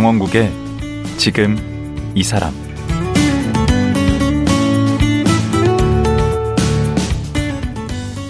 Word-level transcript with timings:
강원국의 0.00 0.50
지금 1.18 1.58
이 2.14 2.22
사람 2.22 2.54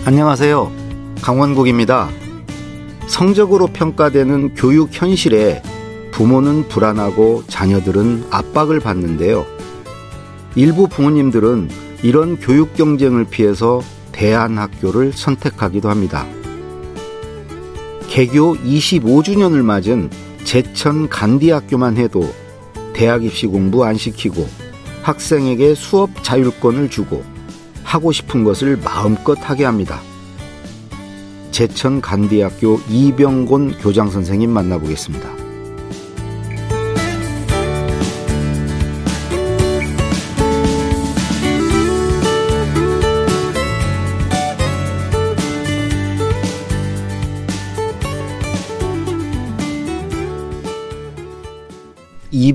안녕하세요. 0.04 0.72
강원국입니다. 1.22 2.10
성적으로 3.06 3.68
평가되는 3.68 4.54
교육 4.56 4.88
현실에 4.90 5.62
부모는 6.10 6.66
불안하고 6.66 7.44
자녀들은 7.46 8.24
압박을 8.32 8.80
받는데요. 8.80 9.46
일부 10.56 10.88
부모님들은 10.88 11.70
이런 12.02 12.36
교육 12.40 12.74
경쟁을 12.74 13.26
피해서 13.26 13.80
대안학교를 14.10 15.12
선택하기도 15.12 15.88
합니다. 15.88 16.26
개교 18.08 18.56
25주년을 18.56 19.62
맞은 19.62 20.10
제천 20.50 21.08
간디학교만 21.08 21.96
해도 21.96 22.28
대학 22.92 23.22
입시 23.22 23.46
공부 23.46 23.84
안 23.84 23.96
시키고 23.96 24.48
학생에게 25.04 25.76
수업 25.76 26.24
자율권을 26.24 26.90
주고 26.90 27.22
하고 27.84 28.10
싶은 28.10 28.42
것을 28.42 28.76
마음껏 28.76 29.38
하게 29.40 29.64
합니다. 29.64 30.00
제천 31.52 32.00
간디학교 32.00 32.80
이병곤 32.88 33.78
교장 33.78 34.10
선생님 34.10 34.50
만나보겠습니다. 34.50 35.39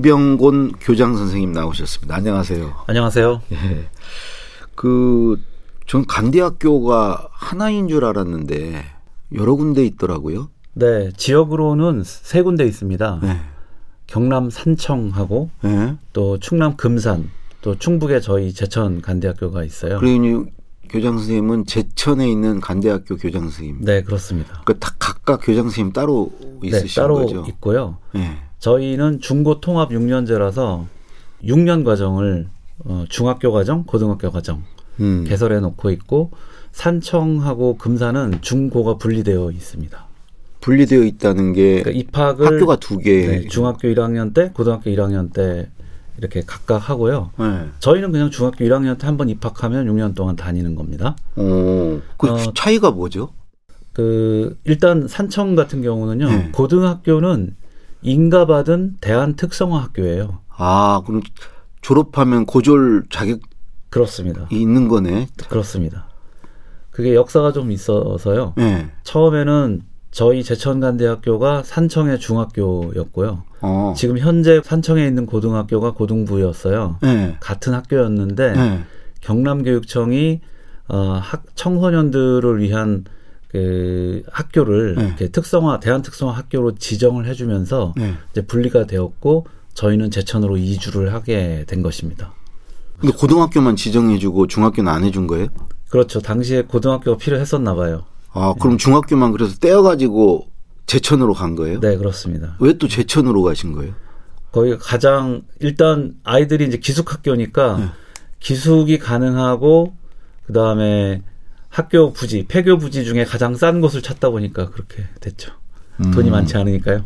이병곤 0.05 0.73
교장 0.81 1.17
선생님 1.17 1.51
나오셨습니다. 1.51 2.15
안녕하세요. 2.15 2.75
안녕하세요. 2.85 3.41
예. 3.53 3.89
그, 4.75 5.41
전 5.87 6.05
간디학교가 6.05 7.29
하나인 7.31 7.87
줄 7.87 8.05
알았는데 8.05 8.85
여러 9.33 9.55
군데 9.55 9.83
있더라고요. 9.83 10.49
네, 10.73 11.09
지역으로는 11.17 12.03
세 12.05 12.43
군데 12.43 12.65
있습니다. 12.67 13.19
네. 13.23 13.39
경남 14.05 14.51
산청하고 14.51 15.49
네. 15.63 15.95
또 16.13 16.37
충남 16.37 16.77
금산 16.77 17.31
또 17.61 17.75
충북에 17.75 18.19
저희 18.19 18.53
제천 18.53 19.01
간대학교가 19.01 19.63
있어요. 19.63 19.97
그러니 19.97 20.45
교장 20.87 21.17
선생님은 21.17 21.65
제천에 21.65 22.29
있는 22.29 22.61
간대학교 22.61 23.17
교장 23.17 23.41
선생님. 23.49 23.79
네, 23.81 24.03
그렇습니다. 24.03 24.61
그다 24.65 24.93
각각 24.99 25.39
교장 25.41 25.63
선생님 25.63 25.93
따로 25.93 26.31
네, 26.61 26.67
있으신 26.67 27.01
따로 27.01 27.15
거죠? 27.15 27.43
있고요. 27.47 27.97
네. 28.13 28.44
저희는 28.66 29.21
중고 29.21 29.61
통합 29.61 29.91
6년제라서 29.91 30.85
6년 31.44 31.85
과정을 31.85 32.47
어, 32.80 33.05
중학교 33.09 33.52
과정, 33.52 33.83
고등학교 33.83 34.31
과정 34.31 34.63
음. 34.99 35.23
개설해 35.27 35.59
놓고 35.59 35.91
있고 35.91 36.31
산청하고 36.72 37.77
금산은 37.77 38.41
중고가 38.41 38.97
분리되어 38.97 39.52
있습니다. 39.52 40.05
분리되어 40.61 41.03
있다는 41.03 41.53
게 41.53 41.84
그러니까 41.84 41.91
입학을 41.91 42.47
학교가 42.47 42.78
두 42.78 42.97
개. 42.97 43.28
네, 43.28 43.47
중학교 43.47 43.88
1학년 43.88 44.34
때, 44.34 44.50
고등학교 44.51 44.89
1학년 44.89 45.31
때 45.31 45.69
이렇게 46.18 46.41
각각 46.41 46.89
하고요. 46.89 47.29
네. 47.38 47.68
저희는 47.79 48.12
그냥 48.12 48.31
중학교 48.31 48.66
1학년 48.66 48.97
때 48.97 49.06
한 49.06 49.16
번 49.18 49.29
입학하면 49.29 49.85
6년 49.85 50.16
동안 50.16 50.35
다니는 50.35 50.73
겁니다. 50.73 51.16
어, 51.35 52.01
그 52.18 52.31
어, 52.31 52.38
차이가 52.56 52.89
뭐죠? 52.89 53.29
그 53.94 54.57
일단 54.63 55.07
산청 55.07 55.53
같은 55.53 55.84
경우는요. 55.84 56.28
네. 56.28 56.50
고등학교는 56.51 57.56
인가받은 58.05 58.97
대한 59.01 59.35
특성화 59.35 59.81
학교예요. 59.81 60.39
아, 60.49 61.01
그럼 61.05 61.21
졸업하면 61.81 62.45
고졸 62.45 63.05
자격이 63.09 63.41
그렇습니다. 63.89 64.47
있는 64.51 64.88
거네. 64.88 65.27
그렇습니다. 65.49 66.07
그게 66.91 67.15
역사가 67.15 67.51
좀 67.51 67.71
있어서요. 67.71 68.53
네. 68.57 68.89
처음에는 69.03 69.81
저희 70.11 70.44
제천간대학교가 70.44 71.63
산청의 71.63 72.19
중학교였고요. 72.19 73.44
어. 73.61 73.94
지금 73.97 74.17
현재 74.17 74.61
산청에 74.63 75.05
있는 75.05 75.25
고등학교가 75.25 75.91
고등부였어요. 75.91 76.99
네. 77.01 77.35
같은 77.39 77.73
학교였는데 77.73 78.53
네. 78.53 78.83
경남교육청이 79.21 80.41
어, 80.88 81.19
학 81.21 81.44
청소년들을 81.55 82.59
위한 82.61 83.03
그 83.55 84.23
학교를 84.31 84.95
네. 84.95 85.05
이렇게 85.05 85.27
특성화 85.29 85.79
대한 85.79 86.01
특성화 86.01 86.33
학교로 86.33 86.75
지정을 86.75 87.25
해주면서 87.25 87.93
네. 87.95 88.13
이제 88.31 88.45
분리가 88.45 88.85
되었고 88.85 89.47
저희는 89.73 90.11
제천으로 90.11 90.57
이주를 90.57 91.13
하게 91.13 91.63
된 91.65 91.81
것입니다. 91.81 92.33
근데 92.99 93.15
고등학교만 93.15 93.77
지정해주고 93.77 94.47
중학교는 94.47 94.91
안 94.91 95.05
해준 95.05 95.25
거예요? 95.27 95.47
그렇죠. 95.89 96.19
당시에 96.19 96.63
고등학교가 96.63 97.17
필요했었나 97.17 97.75
봐요. 97.75 98.03
아, 98.33 98.53
그럼 98.59 98.77
중학교만 98.77 99.31
그래서 99.31 99.55
떼어가지고 99.57 100.47
제천으로 100.85 101.33
간 101.33 101.55
거예요? 101.55 101.79
네, 101.79 101.95
그렇습니다. 101.95 102.57
왜 102.59 102.73
또 102.73 102.89
제천으로 102.89 103.41
가신 103.44 103.71
거예요? 103.71 103.94
거기가 104.51 104.77
가장 104.79 105.44
일단 105.61 106.13
아이들이 106.25 106.65
이제 106.67 106.77
기숙학교니까 106.77 107.77
네. 107.77 107.85
기숙이 108.41 108.99
가능하고 108.99 109.94
그 110.45 110.51
다음에 110.53 111.21
학교 111.75 112.13
부지, 112.13 112.46
폐교 112.47 112.78
부지 112.78 113.03
중에 113.03 113.25
가장 113.25 113.53
싼 113.56 113.81
곳을 113.81 114.02
찾다 114.02 114.30
보니까 114.30 114.69
그렇게 114.69 115.03
됐죠. 115.19 115.52
돈이 116.13 116.30
음. 116.30 116.31
많지 116.31 116.56
않으니까요. 116.56 117.03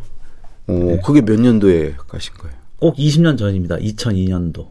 어, 0.68 0.74
네. 0.74 1.02
그게 1.04 1.22
몇 1.22 1.40
년도에 1.40 1.96
가신 2.08 2.36
거예요? 2.36 2.56
꼭 2.78 2.96
20년 2.96 3.36
전입니다. 3.36 3.78
2002년도. 3.78 4.68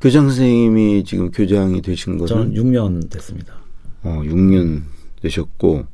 교장 0.00 0.28
선생님이 0.28 1.02
지금 1.02 1.32
교장이 1.32 1.82
되신 1.82 2.16
거는 2.16 2.26
저는 2.28 2.54
6년 2.54 3.10
됐습니다. 3.10 3.54
어, 4.04 4.22
6년 4.24 4.82
되셨고 5.20 5.84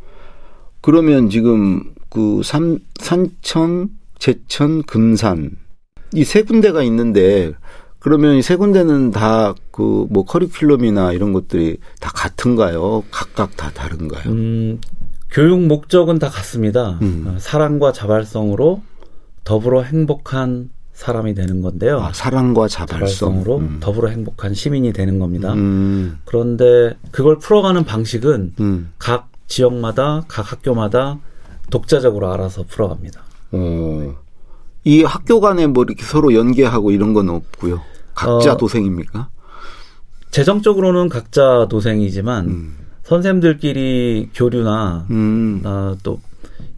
그러면 0.82 1.30
지금 1.30 1.94
그 2.10 2.42
삼, 2.44 2.78
산청, 3.00 3.88
제천, 4.18 4.82
금산 4.82 5.56
이 6.14 6.24
세 6.24 6.42
군데가 6.42 6.82
있는데 6.84 7.52
그러면 7.98 8.36
이 8.36 8.42
세 8.42 8.54
군데는 8.56 9.12
다 9.12 9.54
그 9.76 10.06
뭐 10.08 10.24
커리큘럼이나 10.24 11.14
이런 11.14 11.32
것들이 11.34 11.76
다 12.00 12.10
같은가요? 12.14 13.04
각각 13.10 13.56
다 13.56 13.70
다른가요? 13.74 14.24
음, 14.32 14.80
교육 15.30 15.60
목적은 15.60 16.18
다 16.18 16.30
같습니다. 16.30 16.98
음. 17.02 17.24
어, 17.28 17.38
사랑과 17.38 17.92
자발성으로 17.92 18.82
더불어 19.44 19.82
행복한 19.82 20.70
사람이 20.94 21.34
되는 21.34 21.60
건데요. 21.60 22.00
아, 22.00 22.12
사랑과 22.14 22.68
자발성. 22.68 22.98
자발성 22.98 23.40
으로 23.42 23.58
음. 23.58 23.76
더불어 23.80 24.08
행복한 24.08 24.54
시민이 24.54 24.94
되는 24.94 25.18
겁니다. 25.18 25.52
음, 25.52 26.18
그런데 26.24 26.96
그걸 27.10 27.38
풀어가는 27.38 27.84
방식은 27.84 28.54
음. 28.60 28.92
각 28.98 29.28
지역마다 29.46 30.24
각 30.26 30.50
학교마다 30.52 31.18
독자적으로 31.70 32.32
알아서 32.32 32.64
풀어갑니다. 32.66 33.20
어. 33.52 34.14
이 34.84 35.02
학교 35.02 35.40
간에 35.40 35.66
뭐 35.66 35.84
이렇게 35.84 36.02
서로 36.02 36.32
연계하고 36.32 36.92
이런 36.92 37.12
건 37.12 37.28
없고요. 37.28 37.82
각자 38.14 38.54
어, 38.54 38.56
도생입니까? 38.56 39.28
재정적으로는 40.36 41.08
각자 41.08 41.66
도생이지만 41.70 42.46
음. 42.46 42.76
선생님들끼리 43.04 44.32
교류나 44.34 45.06
음. 45.08 45.62
아, 45.64 45.96
또 46.02 46.20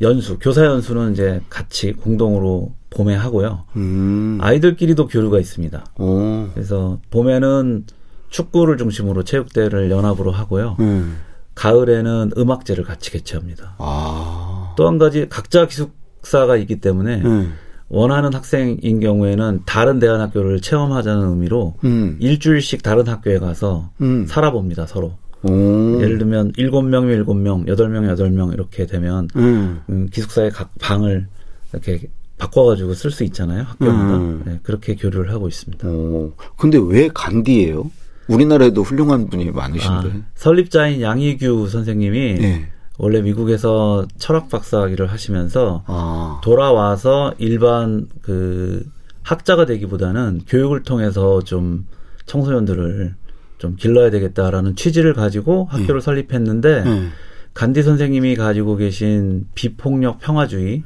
연수, 0.00 0.38
교사 0.38 0.64
연수는 0.64 1.10
이제 1.10 1.40
같이 1.50 1.92
공동으로 1.92 2.72
봄에 2.90 3.16
하고요. 3.16 3.64
음. 3.74 4.38
아이들끼리도 4.40 5.08
교류가 5.08 5.40
있습니다. 5.40 5.86
오. 5.98 6.46
그래서 6.54 7.00
봄에는 7.10 7.86
축구를 8.28 8.76
중심으로 8.76 9.24
체육대회를 9.24 9.90
연합으로 9.90 10.30
하고요. 10.30 10.76
음. 10.78 11.18
가을에는 11.56 12.34
음악제를 12.38 12.84
같이 12.84 13.10
개최합니다. 13.10 13.74
아. 13.78 14.72
또한 14.76 14.98
가지 14.98 15.28
각자 15.28 15.66
기숙사가 15.66 16.56
있기 16.58 16.80
때문에 16.80 17.22
음. 17.24 17.54
원하는 17.88 18.34
학생인 18.34 19.00
경우에는 19.00 19.62
다른 19.64 19.98
대안학교를 19.98 20.60
체험하자는 20.60 21.28
의미로 21.30 21.74
음. 21.84 22.16
일주일씩 22.20 22.82
다른 22.82 23.06
학교에 23.08 23.38
가서 23.38 23.90
음. 24.00 24.26
살아봅니다, 24.26 24.86
서로. 24.86 25.14
오. 25.42 26.00
예를 26.02 26.18
들면 26.18 26.52
일곱 26.56 26.82
명이면 26.82 27.16
일곱 27.16 27.34
명, 27.34 27.64
여덟 27.68 27.88
명이 27.88 28.08
여덟 28.08 28.30
명 28.30 28.52
이렇게 28.52 28.86
되면 28.86 29.28
음. 29.36 29.80
음, 29.88 30.08
기숙사의 30.12 30.50
각 30.50 30.70
방을 30.80 31.28
이렇게 31.72 32.02
바꿔가지고 32.38 32.94
쓸 32.94 33.10
수 33.10 33.24
있잖아요, 33.24 33.62
학교마다. 33.62 34.16
음. 34.16 34.42
네, 34.44 34.60
그렇게 34.62 34.94
교류를 34.94 35.30
하고 35.32 35.48
있습니다. 35.48 35.88
오. 35.88 36.32
근데 36.56 36.78
왜 36.80 37.08
간디예요? 37.12 37.90
우리나라에도 38.28 38.82
훌륭한 38.82 39.28
분이 39.28 39.48
아, 39.48 39.52
많으신데. 39.52 40.22
설립자인 40.34 41.00
양희규 41.00 41.68
선생님이 41.68 42.34
네. 42.34 42.68
원래 42.98 43.22
미국에서 43.22 44.06
철학 44.18 44.48
박사학위를 44.48 45.06
하시면서 45.06 45.84
아. 45.86 46.40
돌아와서 46.42 47.32
일반 47.38 48.08
그 48.22 48.84
학자가 49.22 49.66
되기보다는 49.66 50.42
교육을 50.46 50.82
통해서 50.82 51.42
좀 51.42 51.86
청소년들을 52.26 53.14
좀 53.58 53.76
길러야 53.76 54.10
되겠다라는 54.10 54.76
취지를 54.76 55.14
가지고 55.14 55.66
학교를 55.70 56.00
설립했는데 56.00 56.84
네. 56.84 57.08
간디 57.54 57.82
선생님이 57.82 58.36
가지고 58.36 58.76
계신 58.76 59.46
비폭력 59.54 60.20
평화주의 60.20 60.82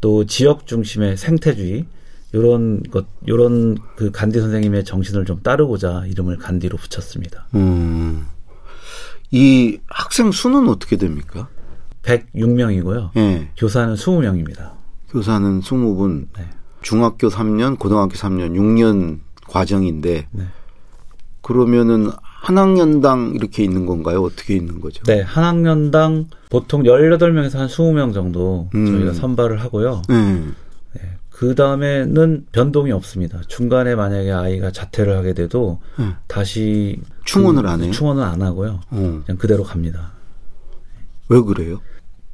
또 0.00 0.26
지역 0.26 0.66
중심의 0.66 1.16
생태주의 1.16 1.86
요런 2.34 2.82
것 2.84 3.06
요런 3.28 3.78
그 3.96 4.10
간디 4.10 4.40
선생님의 4.40 4.84
정신을 4.84 5.24
좀 5.26 5.40
따르고자 5.42 6.04
이름을 6.06 6.38
간디로 6.38 6.76
붙였습니다. 6.76 7.46
음. 7.54 8.26
이 9.32 9.78
학생 9.88 10.30
수는 10.30 10.68
어떻게 10.68 10.96
됩니까? 10.96 11.48
106명이고요. 12.02 13.16
예. 13.16 13.48
교사는 13.56 13.94
20명입니다. 13.94 14.72
교사는 15.08 15.60
20분, 15.60 16.26
네. 16.36 16.48
중학교 16.82 17.28
3년, 17.28 17.78
고등학교 17.78 18.14
3년, 18.14 18.54
6년 18.54 19.20
과정인데 19.48 20.28
네. 20.30 20.44
그러면은 21.40 22.10
한 22.20 22.58
학년당 22.58 23.32
이렇게 23.34 23.64
있는 23.64 23.86
건가요? 23.86 24.22
어떻게 24.22 24.54
있는 24.54 24.80
거죠? 24.80 25.02
네, 25.04 25.22
한 25.22 25.44
학년당 25.44 26.26
보통 26.50 26.82
18명에서 26.82 27.56
한 27.56 27.68
20명 27.68 28.12
정도 28.12 28.68
음. 28.74 28.86
저희가 28.86 29.12
선발을 29.14 29.60
하고요. 29.60 30.02
네. 30.08 30.42
그 31.32 31.54
다음에는 31.54 32.46
변동이 32.52 32.92
없습니다. 32.92 33.40
중간에 33.48 33.94
만약에 33.94 34.30
아이가 34.30 34.70
자퇴를 34.70 35.16
하게 35.16 35.32
돼도 35.34 35.80
네. 35.98 36.06
다시 36.28 37.00
충원을 37.24 37.62
그- 37.62 37.68
안 37.68 37.82
해요? 37.82 37.90
충원을 37.90 38.22
안 38.22 38.42
하고요. 38.42 38.80
어. 38.90 39.22
그냥 39.26 39.38
그대로 39.38 39.64
갑니다. 39.64 40.12
왜 41.28 41.40
그래요? 41.40 41.80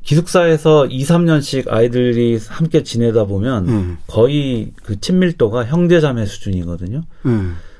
기숙사에서 0.02 0.86
2, 0.86 1.02
3년씩 1.04 1.68
아이들이 1.68 2.38
함께 2.48 2.82
지내다 2.82 3.24
보면 3.24 3.68
음. 3.68 3.98
거의 4.06 4.72
그 4.82 4.98
친밀도가 5.00 5.66
형제자매 5.66 6.24
수준이거든요. 6.26 7.02
네. 7.24 7.32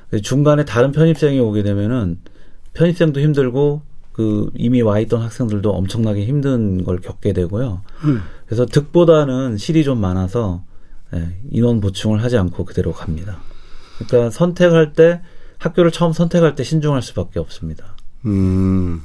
근데 0.09 0.21
중간에 0.21 0.63
다른 0.65 0.91
편입생이 0.91 1.39
오게 1.39 1.63
되면은 1.63 2.19
편입생도 2.73 3.19
힘들고 3.19 3.81
그 4.11 4.49
이미 4.55 4.81
와 4.81 4.99
있던 4.99 5.21
학생들도 5.21 5.71
엄청나게 5.71 6.25
힘든 6.25 6.83
걸 6.83 6.97
겪게 6.99 7.33
되고요. 7.33 7.81
음. 8.03 8.21
그래서 8.45 8.65
득보다는 8.65 9.57
실이 9.57 9.83
좀 9.83 9.99
많아서 9.99 10.63
예, 10.63 10.68
인원 11.51 11.81
보충을 11.81 12.23
하지 12.23 12.37
않고 12.37 12.65
그대로 12.65 12.93
갑니다. 12.93 13.39
그러니까 13.97 14.29
선택할 14.29 14.93
때 14.93 15.21
학교를 15.57 15.91
처음 15.91 16.13
선택할 16.13 16.55
때 16.55 16.63
신중할 16.63 17.01
수밖에 17.01 17.39
없습니다. 17.39 17.95
음. 18.25 19.01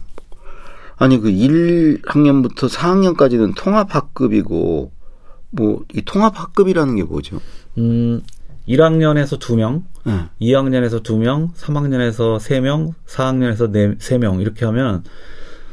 아니 0.97 1.19
그 1.19 1.29
1학년부터 1.31 2.69
4학년까지는 2.69 3.55
통합 3.56 3.95
학급이고 3.95 4.93
뭐 5.51 5.83
이 5.95 6.03
통합 6.05 6.39
학급이라는 6.39 6.97
게 6.97 7.05
뭐죠? 7.05 7.41
음, 7.79 8.23
1학년에서 8.69 9.39
2명, 9.39 9.85
네. 10.05 10.25
2학년에서 10.41 11.03
2명, 11.03 11.55
3학년에서 11.55 12.39
3명, 12.39 12.95
4학년에서 13.07 13.99
4, 13.99 14.17
3명 14.17 14.41
이렇게 14.41 14.65
하면 14.65 15.05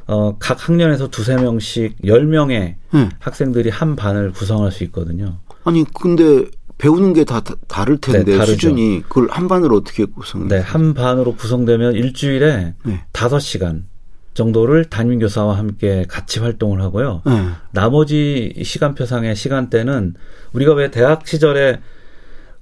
어, 0.08 0.38
각 0.40 0.68
학년에서 0.68 1.10
두세 1.10 1.36
명씩 1.36 2.02
10명의 2.04 2.76
네. 2.94 3.10
학생들이 3.20 3.70
한 3.70 3.96
반을 3.96 4.32
구성할 4.34 4.72
수 4.72 4.84
있거든요. 4.86 5.40
아니 5.64 5.84
근데 5.94 6.46
배우는 6.78 7.14
게 7.14 7.24
다 7.24 7.42
다를 7.68 7.98
텐데 8.00 8.38
네. 8.38 8.46
수준이 8.46 9.04
그걸 9.08 9.28
한 9.30 9.48
반으로 9.48 9.78
어떻게 9.78 10.06
구성해요? 10.06 10.48
네, 10.50 10.60
한 10.60 10.94
반으로 10.96 11.36
구성되면 11.36 11.94
일주일에 11.94 12.74
네. 12.84 13.04
다섯 13.12 13.40
시간 13.40 13.86
정도를 14.34 14.86
담임 14.86 15.20
교사와 15.20 15.58
함께 15.58 16.06
같이 16.08 16.40
활동을 16.40 16.82
하고요. 16.82 17.22
네. 17.26 17.50
나머지 17.72 18.54
시간표상의 18.64 19.36
시간대는 19.36 20.16
우리가 20.54 20.74
왜 20.74 20.90
대학 20.90 21.28
시절에 21.28 21.80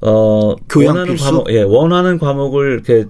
어 0.01 0.56
교양 0.68 0.90
원하는 0.96 1.13
필수? 1.13 1.25
과목 1.25 1.50
예, 1.51 1.62
원하는 1.62 2.18
과목을 2.19 2.74
이렇게 2.74 3.06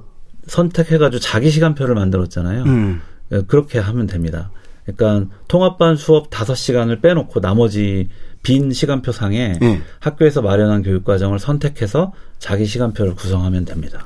선택해 0.48 0.98
가지고 0.98 1.20
자기 1.20 1.50
시간표를 1.50 1.96
만들었잖아요. 1.96 2.64
음. 2.64 3.02
예, 3.32 3.42
그렇게 3.48 3.80
하면 3.80 4.08
됩니다. 4.08 4.52
그러니까 4.86 5.34
통합반 5.48 5.96
수업 5.96 6.30
다섯 6.30 6.56
시간을 6.56 7.00
빼놓고 7.02 7.40
나머지 7.42 8.10
빈 8.44 8.72
시간표 8.72 9.12
상에 9.12 9.54
네. 9.60 9.82
학교에서 10.00 10.42
마련한 10.42 10.84
교육 10.84 11.04
과정을 11.04 11.40
선택해서 11.40 12.14
자기 12.40 12.66
시간표를 12.66 13.16
구성하면 13.16 13.66
됩니다. 13.66 14.06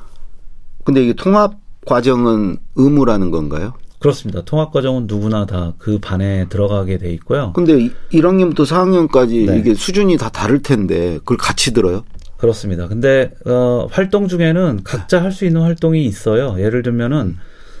근데 0.84 1.02
이게 1.02 1.12
통합 1.14 1.54
과정은 1.86 2.56
의무라는 2.76 3.30
건가요? 3.30 3.74
그렇습니다. 4.00 4.42
통합 4.44 4.72
과정은 4.72 5.06
누구나 5.06 5.46
다 5.46 5.72
그 5.78 5.98
반에 5.98 6.46
들어가게 6.48 6.98
돼 6.98 7.10
있고요. 7.14 7.52
근데 7.54 7.74
1학년부터 8.12 8.66
4학년까지 8.66 9.46
네. 9.46 9.58
이게 9.58 9.74
수준이 9.74 10.16
다 10.18 10.28
다를 10.28 10.60
텐데 10.62 11.14
그걸 11.18 11.36
같이 11.38 11.72
들어요? 11.72 12.04
그렇습니다. 12.36 12.88
근데 12.88 13.32
어, 13.46 13.86
활동 13.90 14.28
중에는 14.28 14.80
각자 14.84 15.22
할 15.22 15.32
수 15.32 15.46
있는 15.46 15.62
활동이 15.62 16.04
있어요. 16.04 16.56
예를 16.58 16.82
들면은 16.82 17.36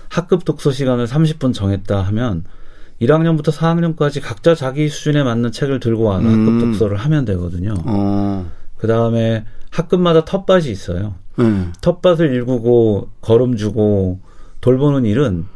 학급 0.08 0.44
독서 0.44 0.70
시간을 0.72 1.06
30분 1.06 1.52
정했다 1.52 2.00
하면 2.00 2.44
1학년부터 3.00 3.50
4학년까지 3.52 4.20
각자 4.22 4.54
자기 4.54 4.88
수준에 4.88 5.22
맞는 5.22 5.52
책을 5.52 5.80
들고 5.80 6.04
와서 6.04 6.26
음. 6.26 6.46
학급 6.48 6.60
독서를 6.60 6.96
하면 6.96 7.24
되거든요. 7.24 7.74
어. 7.84 8.50
그 8.76 8.86
다음에 8.86 9.44
학급마다 9.70 10.24
텃밭이 10.24 10.70
있어요. 10.70 11.14
네. 11.36 11.66
텃밭을 11.80 12.32
일구고 12.32 13.08
걸음 13.20 13.56
주고 13.56 14.20
돌보는 14.60 15.04
일은 15.04 15.46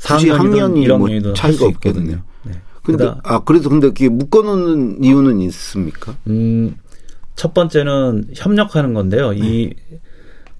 굳이 0.00 0.28
4학년이든 0.28 0.32
학년이 0.38 0.86
1학년이든 0.86 1.22
뭐할 1.22 1.34
차이가. 1.34 1.66
있거든요. 1.70 2.22
네. 2.44 2.52
근데 2.84 3.04
그다- 3.04 3.20
아 3.24 3.42
그래도 3.44 3.68
근데 3.68 3.88
그게 3.88 4.08
묶어놓는 4.08 5.02
이유는 5.02 5.40
있습니까? 5.42 6.14
음, 6.28 6.76
첫 7.34 7.52
번째는 7.52 8.28
협력하는 8.34 8.94
건데요. 8.94 9.30
네. 9.32 9.38
이 9.40 9.74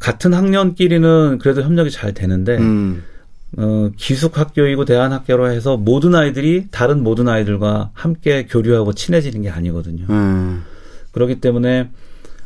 같은 0.00 0.34
학년끼리는 0.34 1.38
그래도 1.38 1.62
협력이 1.62 1.90
잘 1.90 2.12
되는데 2.14 2.56
음. 2.58 3.02
어, 3.56 3.90
기숙학교이고 3.96 4.84
대안학교로 4.84 5.50
해서 5.50 5.76
모든 5.76 6.14
아이들이 6.14 6.66
다른 6.70 7.02
모든 7.02 7.28
아이들과 7.28 7.90
함께 7.94 8.46
교류하고 8.46 8.92
친해지는 8.92 9.42
게 9.42 9.50
아니거든요. 9.50 10.04
음. 10.10 10.64
그렇기 11.12 11.40
때문에 11.40 11.90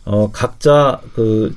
어, 0.04 0.30
각자 0.32 1.00
그 1.14 1.54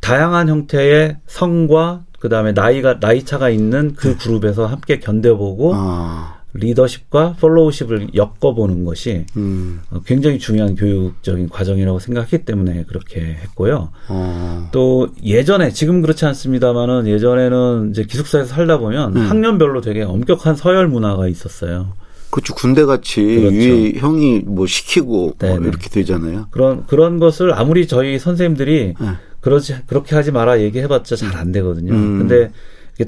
다양한 0.00 0.48
형태의 0.48 1.18
성과 1.26 2.04
그 2.18 2.28
다음에 2.28 2.52
나이가 2.52 2.98
나이 2.98 3.24
차가 3.24 3.48
있는 3.48 3.94
그 3.94 4.16
그룹에서 4.16 4.66
함께 4.66 4.98
견뎌보고 4.98 5.72
네. 5.74 5.78
아. 5.80 6.37
리더십과 6.58 7.36
팔로우십을 7.40 8.08
엮어보는 8.14 8.84
것이 8.84 9.24
음. 9.36 9.80
어, 9.90 10.00
굉장히 10.04 10.38
중요한 10.38 10.74
교육적인 10.74 11.48
과정이라고 11.48 11.98
생각했기 11.98 12.44
때문에 12.44 12.84
그렇게 12.88 13.20
했고요. 13.20 13.90
어. 14.08 14.68
또 14.72 15.08
예전에 15.24 15.70
지금 15.70 16.00
그렇지 16.02 16.24
않습니다만은 16.26 17.06
예전에는 17.06 17.90
이제 17.90 18.04
기숙사에서 18.04 18.46
살다 18.54 18.78
보면 18.78 19.16
음. 19.16 19.22
학년별로 19.22 19.80
되게 19.80 20.02
엄격한 20.02 20.56
서열 20.56 20.88
문화가 20.88 21.28
있었어요. 21.28 21.92
그렇죠. 22.30 22.54
군대 22.54 22.84
같이 22.84 23.22
그렇죠. 23.22 23.56
위에 23.56 23.92
형이 23.96 24.40
뭐 24.46 24.66
시키고 24.66 25.16
뭐 25.16 25.34
네네. 25.38 25.66
이렇게 25.68 25.88
되잖아요. 25.88 26.48
그런 26.50 26.84
그런 26.86 27.18
것을 27.18 27.54
아무리 27.54 27.86
저희 27.86 28.18
선생님들이 28.18 28.94
네. 29.00 29.08
그러지 29.40 29.76
그렇게 29.86 30.14
하지 30.14 30.30
마라 30.30 30.60
얘기해봤자 30.60 31.16
잘 31.16 31.36
안 31.36 31.52
되거든요. 31.52 31.94
음. 31.94 32.18
근데 32.18 32.50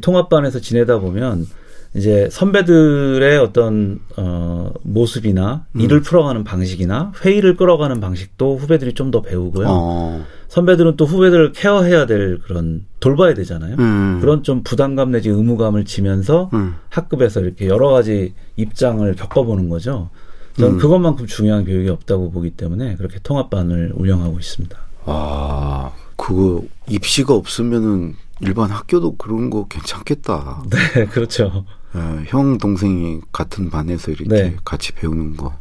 통합반에서 0.01 0.61
지내다 0.61 1.01
보면 1.01 1.47
이제 1.95 2.29
선배들의 2.31 3.39
어떤 3.39 4.01
어 4.17 4.73
모습이나 4.83 5.67
음. 5.73 5.81
일을 5.81 6.03
풀어가는 6.03 6.45
방식이나 6.45 7.13
회의를 7.25 7.57
끌어가는 7.57 8.01
방식도 8.01 8.59
후배들이 8.59 8.93
좀 8.95 9.11
더 9.11 9.23
배우고요. 9.23 9.67
어. 9.69 10.25
선배들은 10.47 10.97
또 10.97 11.05
후배들을 11.05 11.53
케어해야 11.53 12.07
될 12.07 12.39
그런 12.39 12.85
돌봐야 13.01 13.35
되잖아요. 13.35 13.77
음. 13.79 14.19
그런 14.21 14.43
좀 14.45 14.63
부담감 14.63 15.11
내지 15.11 15.29
의무감을 15.31 15.85
지면서 15.85 16.51
음. 16.53 16.77
학급에서 16.91 17.41
이렇게 17.41 17.67
여러 17.67 17.89
가지 17.91 18.35
입장을 18.57 19.13
겪어보는 19.17 19.69
거죠. 19.69 20.11
저는 20.57 20.75
음. 20.75 20.79
그것만큼 20.79 21.27
중요한 21.27 21.65
교육이 21.65 21.89
없다고 21.89 22.31
보기 22.31 22.51
때문에 22.51 22.97
그렇게 22.97 23.19
통합반을 23.23 23.93
운영하고 23.97 24.39
있습니다. 24.39 24.79
아, 25.07 25.93
그거 26.17 26.63
입시가 26.89 27.35
없으면은 27.35 28.15
일반 28.41 28.71
학교도 28.71 29.17
그런 29.17 29.51
거 29.51 29.67
괜찮겠다. 29.69 30.63
네, 30.71 31.07
그렇죠. 31.07 31.65
예, 31.97 32.25
형 32.27 32.59
동생이 32.59 33.21
같은 33.33 33.71
반에서 33.71 34.11
이렇게 34.13 34.29
네. 34.29 34.57
같이 34.65 34.93
배우는 34.93 35.37
거. 35.37 35.57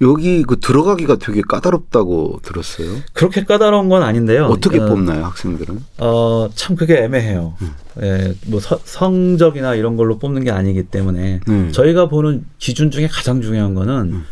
여기 0.00 0.44
그 0.44 0.60
들어가기가 0.60 1.16
되게 1.16 1.42
까다롭다고 1.42 2.38
들었어요. 2.44 2.88
그렇게 3.14 3.42
까다로운 3.44 3.88
건 3.88 4.04
아닌데요. 4.04 4.44
어떻게 4.44 4.78
어, 4.78 4.86
뽑나요, 4.86 5.24
학생들은? 5.24 5.82
어, 5.98 6.48
참 6.54 6.76
그게 6.76 6.98
애매해요. 6.98 7.54
음. 7.62 7.74
예, 8.02 8.32
뭐 8.46 8.60
서- 8.60 8.78
성적이나 8.84 9.74
이런 9.74 9.96
걸로 9.96 10.18
뽑는 10.18 10.44
게 10.44 10.52
아니기 10.52 10.84
때문에 10.84 11.40
네. 11.44 11.72
저희가 11.72 12.08
보는 12.08 12.44
기준 12.58 12.92
중에 12.92 13.08
가장 13.08 13.42
중요한 13.42 13.74
거는 13.74 14.12
음. 14.12 14.24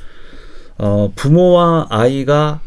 어, 0.79 1.13
부모와 1.17 1.89
아이가 1.91 2.61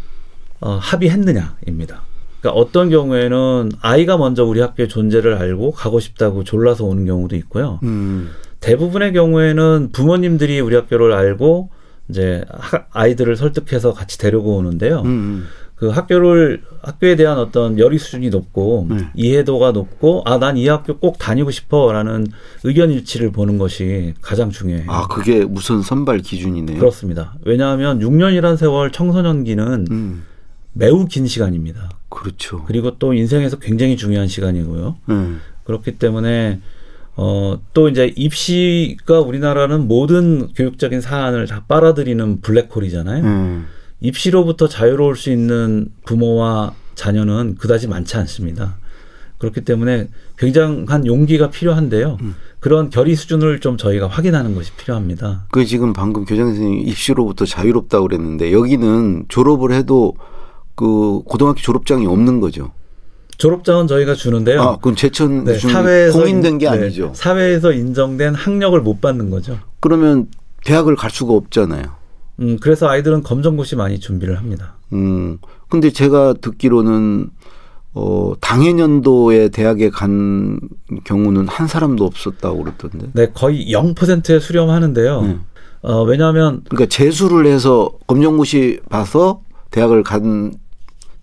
어, 0.59 0.77
합의했느냐입니다. 0.81 2.01
그러니까 2.41 2.59
어떤 2.59 2.89
경우에는 2.89 3.71
아이가 3.81 4.17
먼저 4.17 4.45
우리 4.45 4.61
학교의 4.61 4.87
존재를 4.89 5.35
알고 5.35 5.71
가고 5.71 5.99
싶다고 5.99 6.43
졸라서 6.43 6.85
오는 6.85 7.05
경우도 7.05 7.35
있고요. 7.37 7.79
음, 7.83 8.29
대부분의 8.61 9.13
경우에는 9.13 9.89
부모님들이 9.91 10.59
우리 10.59 10.75
학교를 10.75 11.11
알고 11.13 11.69
이제 12.09 12.43
하- 12.49 12.85
아이들을 12.91 13.35
설득해서 13.35 13.93
같이 13.93 14.17
데리고 14.17 14.55
오는데요. 14.57 15.01
음, 15.05 15.45
그 15.75 15.87
학교를 15.89 16.61
학교에 16.81 17.15
대한 17.15 17.37
어떤 17.37 17.77
열의 17.79 17.99
수준이 17.99 18.29
높고 18.29 18.87
네. 18.89 19.07
이해도가 19.15 19.71
높고 19.71 20.23
아 20.25 20.37
난 20.37 20.57
이 20.57 20.67
학교 20.67 20.97
꼭 20.97 21.17
다니고 21.17 21.51
싶어라는 21.51 22.27
의견 22.65 22.89
일치를 22.91 23.31
보는 23.31 23.57
것이 23.57 24.13
가장 24.21 24.49
중요해요. 24.49 24.85
아, 24.91 25.07
그게 25.07 25.41
우선 25.41 25.81
선발 25.81 26.19
기준이네요. 26.19 26.79
그렇습니다. 26.79 27.35
왜냐하면 27.45 27.99
6년이란 27.99 28.57
세월 28.57 28.91
청소년기는 28.91 29.85
음, 29.91 30.23
매우 30.73 31.05
긴 31.05 31.27
시간입니다. 31.27 31.89
그렇죠. 32.09 32.63
그리고 32.65 32.97
또 32.97 33.13
인생에서 33.13 33.59
굉장히 33.59 33.95
중요한 33.95 34.27
시간이고요. 34.27 34.97
음. 35.09 35.41
그렇기 35.63 35.97
때문에 35.97 36.59
어, 37.15 37.59
또 37.73 37.89
이제 37.89 38.13
입시가 38.15 39.19
우리나라는 39.19 39.87
모든 39.87 40.53
교육적인 40.53 41.01
사안을 41.01 41.47
다 41.47 41.65
빨아들이는 41.67 42.41
블랙홀이잖아요. 42.41 43.23
음. 43.23 43.67
입시로부터 43.99 44.67
자유로울 44.67 45.15
수 45.15 45.29
있는 45.29 45.89
부모와 46.05 46.73
자녀는 46.95 47.55
그다지 47.55 47.87
많지 47.87 48.17
않습니다. 48.17 48.77
그렇기 49.37 49.61
때문에 49.61 50.09
굉장한 50.37 51.05
용기가 51.05 51.49
필요한데요. 51.49 52.17
음. 52.21 52.35
그런 52.59 52.89
결의 52.89 53.15
수준을 53.15 53.59
좀 53.59 53.77
저희가 53.77 54.07
확인하는 54.07 54.53
것이 54.53 54.71
필요합니다. 54.73 55.45
그 55.51 55.65
지금 55.65 55.93
방금 55.93 56.25
교장 56.25 56.47
선생님이 56.47 56.83
입시로부터 56.83 57.45
자유롭다고 57.45 58.07
그랬는데 58.07 58.51
여기는 58.51 59.25
졸업을 59.29 59.71
해도 59.71 60.13
그 60.83 61.21
고등학교 61.25 61.59
졸업장이 61.59 62.07
없는 62.07 62.39
거죠. 62.39 62.71
졸업장은 63.37 63.87
저희가 63.87 64.15
주는데요. 64.15 64.61
아, 64.61 64.75
그건 64.77 64.95
제천 64.95 65.43
네, 65.43 65.57
중 65.57 65.69
사회에서 65.71 66.17
공인된 66.19 66.57
게 66.57 66.67
인- 66.67 66.71
네, 66.71 66.77
아니죠. 66.85 67.11
사회에서 67.13 67.73
인정된 67.73 68.33
학력을 68.33 68.79
못 68.79 69.01
받는 69.01 69.29
거죠. 69.29 69.57
그러면 69.81 70.27
대학을 70.63 70.95
갈 70.95 71.09
수가 71.11 71.33
없잖아요. 71.33 71.83
음, 72.39 72.57
그래서 72.61 72.87
아이들은 72.87 73.23
검정고시 73.23 73.75
많이 73.75 73.99
준비를 73.99 74.37
합니다. 74.37 74.75
음. 74.93 75.37
근데 75.67 75.89
제가 75.89 76.35
듣기로는 76.39 77.29
어, 77.93 78.31
당해년도에 78.39 79.49
대학에 79.49 79.89
간 79.89 80.61
경우는 81.03 81.49
한 81.49 81.67
사람도 81.67 82.05
없었다고 82.05 82.63
그랬던데. 82.63 83.07
네, 83.13 83.31
거의 83.33 83.69
0%에 83.73 84.39
수렴하는데요. 84.39 85.19
음. 85.19 85.41
어, 85.81 86.03
왜냐하면 86.03 86.61
그러니까 86.69 86.87
재수를 86.87 87.47
해서 87.47 87.91
검정고시 88.07 88.79
봐서 88.89 89.41
대학을 89.71 90.03
간 90.03 90.53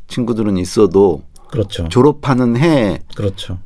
친구들은 0.09 0.57
있어도 0.59 1.23
그렇죠. 1.51 1.89
졸업하는 1.89 2.57
해 2.57 3.01
그렇죠. 3.17 3.59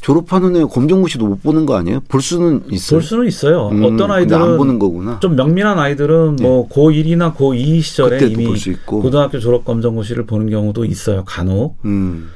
졸업하는 0.00 0.54
해 0.56 0.64
검정고시도 0.64 1.26
못 1.26 1.42
보는 1.42 1.66
거 1.66 1.76
아니에요? 1.76 2.00
볼 2.08 2.22
수는 2.22 2.62
있어요. 2.70 2.98
볼 3.00 3.02
수는 3.06 3.26
있어요. 3.26 3.68
음, 3.70 3.82
어떤 3.84 4.10
아이들은 4.10 4.40
안 4.40 4.56
보는 4.56 4.78
거구나. 4.78 5.18
좀 5.20 5.34
명민한 5.34 5.78
아이들은 5.78 6.36
뭐 6.36 6.68
고1이나 6.68 7.34
고2 7.34 7.82
시절에 7.82 8.24
이미 8.26 8.46
볼수 8.46 8.70
있고. 8.70 9.02
고등학교 9.02 9.40
졸업 9.40 9.64
검정고시를 9.64 10.24
보는 10.26 10.50
경우도 10.50 10.84
있어요. 10.84 11.24
간혹. 11.24 11.78
음. 11.84 12.30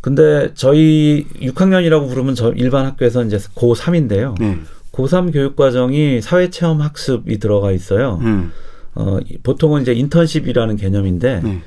근데 0.00 0.52
저희 0.54 1.26
6학년이라고 1.42 2.08
부르면 2.08 2.34
저 2.34 2.52
일반 2.52 2.86
학교에서 2.86 3.24
이제 3.24 3.36
고3인데요. 3.38 4.38
네. 4.40 4.58
고3 4.92 5.32
교육 5.32 5.56
과정이 5.56 6.22
사회 6.22 6.48
체험 6.48 6.80
학습이 6.80 7.38
들어가 7.38 7.72
있어요. 7.72 8.18
음. 8.22 8.52
어, 8.94 9.18
이- 9.28 9.36
보통은 9.38 9.82
이제 9.82 9.92
인턴십이라는 9.92 10.76
개념인데 10.76 11.40
네. 11.42 11.62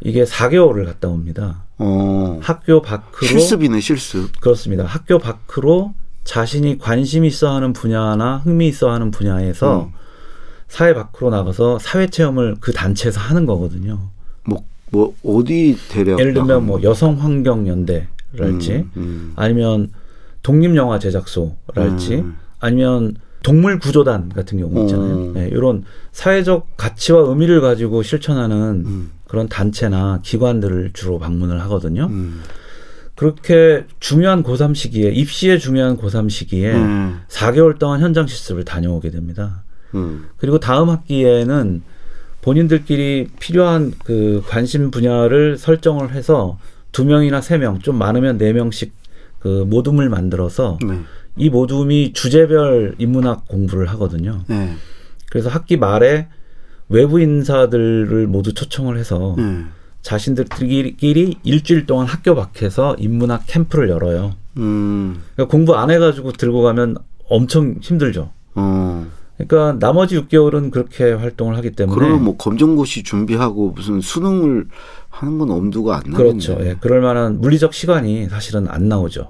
이게 0.00 0.24
4개월을 0.24 0.84
갔다 0.84 1.08
옵니다. 1.08 1.64
어. 1.78 2.38
학교 2.42 2.82
밖으로 2.82 3.26
실습이네 3.26 3.80
실습. 3.80 4.40
그렇습니다. 4.40 4.84
학교 4.84 5.18
밖으로 5.18 5.94
자신이 6.24 6.78
관심 6.78 7.24
있어 7.24 7.54
하는 7.54 7.72
분야나 7.72 8.38
흥미 8.38 8.68
있어 8.68 8.90
하는 8.90 9.10
분야에서 9.10 9.84
음. 9.84 9.92
사회 10.68 10.94
밖으로 10.94 11.30
나가서 11.30 11.78
사회 11.78 12.08
체험을 12.08 12.56
그 12.60 12.72
단체에서 12.72 13.20
하는 13.20 13.46
거거든요. 13.46 14.10
뭐, 14.44 14.64
뭐 14.90 15.14
어디 15.24 15.76
대략 15.88 16.18
예를 16.18 16.34
들면 16.34 16.66
뭐? 16.66 16.82
여성 16.82 17.20
환경 17.20 17.68
연대랄지 17.68 18.72
음, 18.72 18.90
음. 18.96 19.32
아니면 19.36 19.92
독립 20.42 20.74
영화 20.76 20.98
제작소랄지 20.98 22.16
음. 22.16 22.36
아니면 22.58 23.16
동물 23.42 23.78
구조단 23.78 24.28
같은 24.30 24.58
경우 24.58 24.82
있잖아요. 24.82 25.14
음. 25.16 25.32
네, 25.34 25.48
이런 25.48 25.84
사회적 26.10 26.76
가치와 26.76 27.20
의미를 27.28 27.60
가지고 27.60 28.02
실천하는 28.02 28.82
음. 28.84 29.10
그런 29.28 29.48
단체나 29.48 30.20
기관들을 30.22 30.90
주로 30.92 31.18
방문을 31.18 31.60
하거든요. 31.62 32.06
음. 32.06 32.42
그렇게 33.14 33.86
중요한 33.98 34.42
고3 34.42 34.74
시기에 34.74 35.10
입시에 35.10 35.58
중요한 35.58 35.96
고3 35.96 36.28
시기에 36.28 36.74
음. 36.74 37.20
4개월 37.28 37.78
동안 37.78 38.00
현장 38.00 38.26
실습을 38.26 38.64
다녀오게 38.64 39.10
됩니다. 39.10 39.62
음. 39.94 40.28
그리고 40.36 40.60
다음 40.60 40.90
학기에는 40.90 41.82
본인들끼리 42.42 43.28
필요한 43.40 43.92
그 44.04 44.42
관심 44.46 44.90
분야를 44.90 45.56
설정을 45.56 46.12
해서 46.12 46.58
두 46.92 47.04
명이나 47.04 47.40
세 47.40 47.58
명, 47.58 47.80
좀 47.80 47.96
많으면 47.96 48.38
네 48.38 48.52
명씩 48.52 48.92
그 49.40 49.64
모둠을 49.66 50.08
만들어서 50.08 50.78
네. 50.86 51.00
이 51.36 51.50
모둠이 51.50 52.12
주제별 52.12 52.94
인문학 52.98 53.48
공부를 53.48 53.88
하거든요. 53.90 54.44
네. 54.46 54.74
그래서 55.30 55.48
학기 55.48 55.76
말에 55.76 56.28
외부 56.88 57.20
인사들을 57.20 58.26
모두 58.26 58.54
초청을 58.54 58.96
해서 58.98 59.34
네. 59.36 59.64
자신들끼리 60.02 61.38
일주일 61.42 61.86
동안 61.86 62.06
학교 62.06 62.34
밖에서 62.34 62.94
인문학 62.98 63.44
캠프를 63.46 63.88
열어요. 63.88 64.34
음. 64.56 65.22
그러니까 65.34 65.50
공부 65.50 65.74
안 65.76 65.90
해가지고 65.90 66.32
들고 66.32 66.62
가면 66.62 66.96
엄청 67.28 67.76
힘들죠. 67.80 68.30
어. 68.54 69.06
그러니까 69.36 69.78
나머지 69.78 70.18
6개월은 70.18 70.70
그렇게 70.70 71.12
활동을 71.12 71.56
하기 71.56 71.72
때문에 71.72 71.98
그러면 71.98 72.24
뭐 72.24 72.36
검정고시 72.36 73.02
준비하고 73.02 73.72
무슨 73.72 74.00
수능을 74.00 74.66
하는 75.10 75.38
건 75.38 75.50
엄두가 75.50 75.96
안 75.96 76.02
나겠네. 76.06 76.16
그렇죠. 76.16 76.56
예, 76.60 76.76
그럴 76.80 77.00
만한 77.00 77.40
물리적 77.40 77.74
시간이 77.74 78.28
사실은 78.28 78.68
안 78.68 78.88
나오죠. 78.88 79.28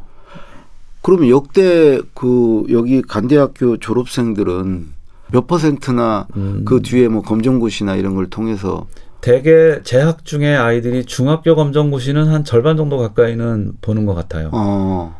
그러면 1.02 1.30
역대 1.30 2.00
그 2.14 2.64
여기 2.70 3.02
간대학교 3.02 3.78
졸업생들은 3.78 4.95
몇 5.32 5.46
퍼센트나 5.46 6.26
음. 6.36 6.62
그 6.64 6.80
뒤에 6.82 7.08
뭐 7.08 7.22
검정고시나 7.22 7.96
이런 7.96 8.14
걸 8.14 8.28
통해서 8.30 8.86
대개 9.20 9.82
재학 9.82 10.24
중에 10.24 10.54
아이들이 10.54 11.04
중학교 11.04 11.56
검정고시는 11.56 12.28
한 12.28 12.44
절반 12.44 12.76
정도 12.76 12.98
가까이는 12.98 13.72
보는 13.80 14.06
것 14.06 14.14
같아요. 14.14 14.50
어. 14.52 15.16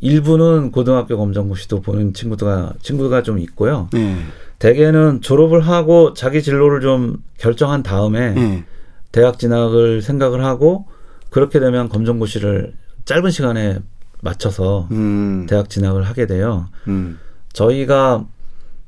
일부는 0.00 0.70
고등학교 0.70 1.16
검정고시도 1.16 1.80
보는 1.80 2.14
친구가 2.14 2.74
친구가 2.82 3.22
좀 3.22 3.38
있고요. 3.40 3.88
네. 3.92 4.16
대개는 4.60 5.22
졸업을 5.22 5.60
하고 5.60 6.14
자기 6.14 6.42
진로를 6.42 6.80
좀 6.80 7.16
결정한 7.36 7.82
다음에 7.82 8.30
네. 8.30 8.64
대학 9.10 9.38
진학을 9.38 10.02
생각을 10.02 10.44
하고 10.44 10.86
그렇게 11.30 11.58
되면 11.58 11.88
검정고시를 11.88 12.74
짧은 13.06 13.30
시간에 13.30 13.78
맞춰서 14.22 14.86
음. 14.90 15.46
대학 15.48 15.68
진학을 15.68 16.04
하게 16.04 16.26
돼요. 16.26 16.68
음. 16.86 17.18
저희가 17.52 18.24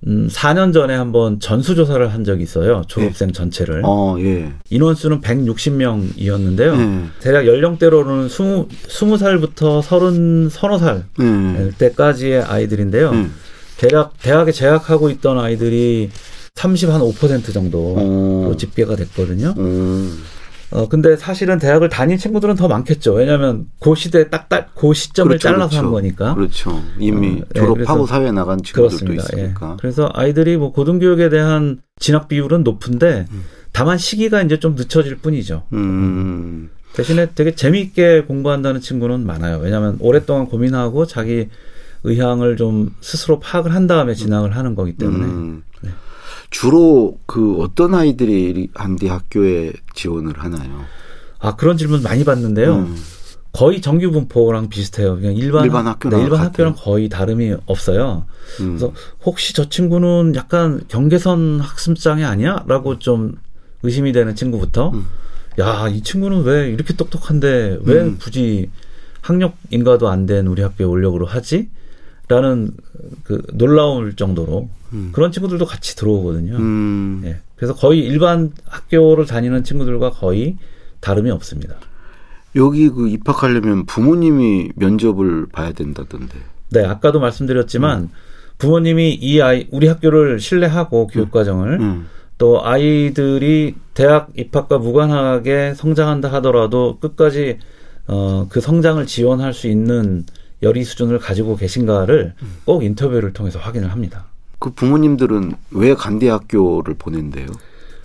음, 0.07 0.29
4년 0.29 0.73
전에 0.73 0.95
한번 0.95 1.41
전수조사를 1.41 2.13
한 2.13 2.25
적이 2.25 2.43
있어요. 2.43 2.83
졸업생 2.89 3.33
전체를. 3.33 3.83
어, 3.85 4.17
예. 4.21 4.51
인원수는 4.71 5.21
160명이었는데요. 5.21 6.77
네. 6.77 7.05
대략 7.21 7.47
연령대로는 7.47 8.27
20, 8.27 8.69
20살부터 8.89 9.83
30, 9.83 10.51
서너 10.51 10.79
살 10.79 11.05
네. 11.19 11.71
때까지의 11.77 12.43
아이들인데요. 12.43 13.13
네. 13.13 13.27
대략 13.77 14.15
대학에 14.23 14.53
재학하고 14.53 15.11
있던 15.11 15.39
아이들이 15.39 16.11
30 16.55 16.91
한 16.91 17.01
5% 17.01 17.53
정도로 17.53 17.95
어. 17.97 18.55
집계가 18.57 18.97
됐거든요. 18.97 19.55
어. 19.57 20.11
어 20.73 20.89
근데 20.89 21.17
사실은 21.17 21.59
대학을 21.59 21.89
다닌 21.89 22.17
친구들은 22.17 22.55
더 22.55 22.69
많겠죠. 22.69 23.15
왜냐하면 23.15 23.67
그 23.81 23.95
시대 23.97 24.31
딱딱그 24.31 24.95
시점을 24.95 25.29
그렇죠, 25.31 25.49
잘라서 25.49 25.69
그렇죠. 25.71 25.85
한 25.85 25.91
거니까. 25.93 26.35
그렇죠. 26.35 26.83
이미 26.99 27.41
어, 27.41 27.45
예, 27.57 27.59
졸업하고 27.61 27.75
그래서- 28.05 28.07
사회에 28.07 28.31
나간 28.33 28.63
친구들도 28.63 29.05
그렇습니다. 29.05 29.25
예. 29.37 29.43
있으니까. 29.43 29.77
그래서 29.81 30.11
아이들이 30.15 30.57
뭐 30.57 30.73
고등교육에 30.73 31.29
대한 31.29 31.81
진학 31.99 32.29
비율은 32.29 32.63
높은데 32.63 33.27
음. 33.33 33.45
다만 33.73 33.99
시기가 33.99 34.43
이제 34.43 34.61
좀 34.61 34.77
늦춰질 34.77 35.17
뿐이죠. 35.19 35.65
음. 35.73 36.71
대신에 36.93 37.29
되게 37.35 37.55
재미있게 37.55 38.23
공부한다는 38.23 38.81
친구는 38.81 39.27
많아요. 39.27 39.59
왜냐하면 39.59 39.97
오랫동안 40.01 40.47
고민하고 40.47 41.07
자기 41.07 41.49
의향을 42.05 42.57
좀 42.57 42.95
스스로 43.01 43.41
파악을 43.41 43.75
한 43.75 43.87
다음에 43.87 44.15
진학을 44.15 44.57
하는 44.57 44.75
거기 44.75 44.97
때문에 44.97 45.25
음. 45.25 45.63
네. 46.51 46.59
주로 46.59 47.19
그 47.27 47.57
어떤 47.61 47.95
아이들이 47.95 48.69
한디 48.75 49.07
학교에 49.09 49.73
지원을 49.95 50.35
하나요? 50.39 50.85
아 51.39 51.57
그런 51.57 51.77
질문 51.77 52.03
많이 52.03 52.25
받는데요. 52.25 52.77
음. 52.77 52.97
거의 53.53 53.81
정규 53.81 54.11
분포랑 54.13 54.69
비슷해요. 54.69 55.17
그냥 55.17 55.35
일반, 55.35 55.65
일반 55.65 55.87
학교랑 55.87 56.19
네, 56.21 56.25
일반 56.25 56.39
같아요. 56.39 56.49
학교랑 56.51 56.75
거의 56.77 57.09
다름이 57.09 57.55
없어요. 57.67 58.27
음. 58.61 58.67
그래서 58.77 58.93
혹시 59.25 59.55
저 59.55 59.69
친구는 59.69 60.35
약간 60.37 60.81
경계선 60.89 61.59
학습장애 61.61 62.23
아니야?라고 62.25 62.99
좀 63.01 63.35
의심이 63.83 64.13
되는 64.13 64.35
친구부터 64.37 64.91
음. 64.91 65.07
야이 65.59 66.03
친구는 66.03 66.43
왜 66.45 66.69
이렇게 66.71 66.95
똑똑한데 66.95 67.79
왜 67.83 68.01
음. 68.03 68.19
굳이 68.21 68.71
학력 69.21 69.57
인가도 69.71 70.09
안 70.09 70.27
된 70.27 70.47
우리 70.47 70.63
학교에 70.63 70.87
오려고 70.87 71.25
하지? 71.27 71.71
라는 72.29 72.71
그 73.25 73.43
놀라울 73.55 74.15
정도로 74.15 74.69
음. 74.93 75.11
그런 75.13 75.33
친구들도 75.33 75.65
같이 75.65 75.97
들어오거든요. 75.97 76.57
음. 76.57 77.23
예. 77.25 77.37
그래서 77.57 77.75
거의 77.75 78.01
일반 78.01 78.53
학교를 78.67 79.27
다니는 79.27 79.65
친구들과 79.65 80.11
거의 80.11 80.57
다름이 81.01 81.31
없습니다. 81.31 81.77
여기 82.57 82.89
그 82.89 83.09
입학하려면 83.09 83.87
부모님이 83.87 84.71
면접을 84.77 85.47
봐야 85.53 85.73
된다던데. 85.73 86.39
네, 86.71 86.85
아까도 86.85 87.21
말씀드렸지만 87.21 88.11
부모님이 88.59 89.15
이 89.15 89.41
아이 89.41 89.67
우리 89.71 89.89
학교를 89.89 90.41
신뢰하고 90.41 91.07
교육 91.07 91.31
과정을 91.31 91.81
음. 91.81 92.07
또 92.39 92.65
아이들이 92.65 93.75
대학 93.95 94.31
입학과 94.37 94.79
무관하게 94.79 95.75
성장한다 95.75 96.33
하더라도 96.35 96.99
끝까지 96.99 97.59
어, 98.07 98.47
그 98.49 98.61
성장을 98.61 99.05
지원할 99.07 99.53
수 99.53 99.69
있는 99.69 100.25
열의 100.63 100.85
수준을 100.85 101.19
가지고 101.19 101.57
계신가를 101.57 102.35
꼭 102.65 102.83
인터뷰를 102.83 103.33
통해서 103.33 103.59
확인을 103.59 103.93
합니다. 103.93 104.27
그 104.61 104.71
부모님들은 104.71 105.55
왜 105.73 105.95
간대학교를 105.95 106.95
보낸대요? 106.95 107.47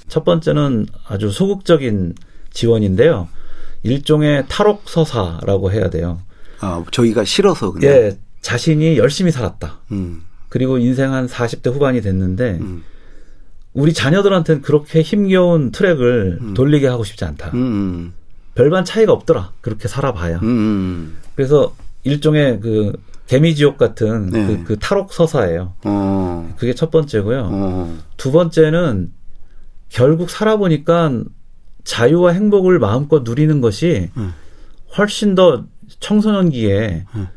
첫 0.07 0.23
번째는 0.23 0.87
아주 1.07 1.29
소극적인 1.29 2.15
지원인데요. 2.51 3.27
일종의 3.83 4.45
탈옥 4.47 4.89
서사라고 4.89 5.71
해야 5.71 5.89
돼요. 5.91 6.19
아, 6.61 6.83
저희가 6.91 7.25
싫어서 7.25 7.71
그냥. 7.71 7.91
예, 7.91 8.17
자신이 8.41 8.97
열심히 8.97 9.31
살았다. 9.31 9.79
음, 9.91 10.23
그리고 10.49 10.77
인생 10.77 11.13
한 11.13 11.27
40대 11.27 11.71
후반이 11.73 12.01
됐는데 12.01 12.59
음, 12.61 12.83
우리 13.73 13.93
자녀들한테는 13.93 14.61
그렇게 14.61 15.01
힘겨운 15.01 15.71
트랙을 15.71 16.39
음. 16.41 16.53
돌리게 16.53 16.87
하고 16.87 17.03
싶지 17.03 17.25
않다. 17.25 17.51
음, 17.53 18.13
별반 18.55 18.85
차이가 18.85 19.11
없더라. 19.11 19.51
그렇게 19.61 19.87
살아봐야. 19.89 20.37
음, 20.37 20.47
음. 20.47 21.17
그래서 21.35 21.75
일종의 22.03 22.61
그 22.61 22.93
개미지옥 23.27 23.77
같은 23.77 24.29
네. 24.29 24.45
그, 24.47 24.63
그 24.63 24.79
탈옥 24.79 25.13
서사예요. 25.13 25.73
어, 25.83 26.53
그게 26.57 26.73
첫 26.73 26.91
번째고요. 26.91 27.49
어, 27.51 27.97
두 28.17 28.31
번째는 28.31 29.11
결국 29.89 30.29
살아보니까 30.29 31.23
자유와 31.83 32.31
행복을 32.31 32.79
마음껏 32.79 33.23
누리는 33.23 33.61
것이 33.61 34.09
음. 34.17 34.33
훨씬 34.97 35.35
더 35.35 35.65
청소년기에 35.99 37.05
음. 37.15 37.27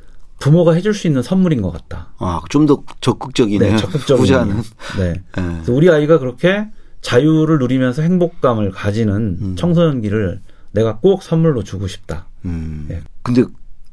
부모가 0.40 0.72
해줄 0.72 0.94
수 0.94 1.06
있는 1.06 1.22
선물인 1.22 1.62
것 1.62 1.72
같다. 1.72 2.12
아, 2.18 2.40
좀 2.48 2.66
더 2.66 2.82
적극적이네요. 3.00 3.76
적극적인. 3.76 4.22
후자는. 4.22 4.62
네. 4.98 5.08
예. 5.08 5.22
그래서 5.32 5.72
우리 5.72 5.90
아이가 5.90 6.18
그렇게 6.18 6.66
자유를 7.00 7.58
누리면서 7.58 8.02
행복감을 8.02 8.70
가지는 8.70 9.38
음. 9.40 9.56
청소년기를 9.56 10.40
내가 10.72 10.98
꼭 10.98 11.22
선물로 11.22 11.64
주고 11.64 11.86
싶다. 11.88 12.26
음. 12.44 12.86
네. 12.88 13.00
근데 13.22 13.44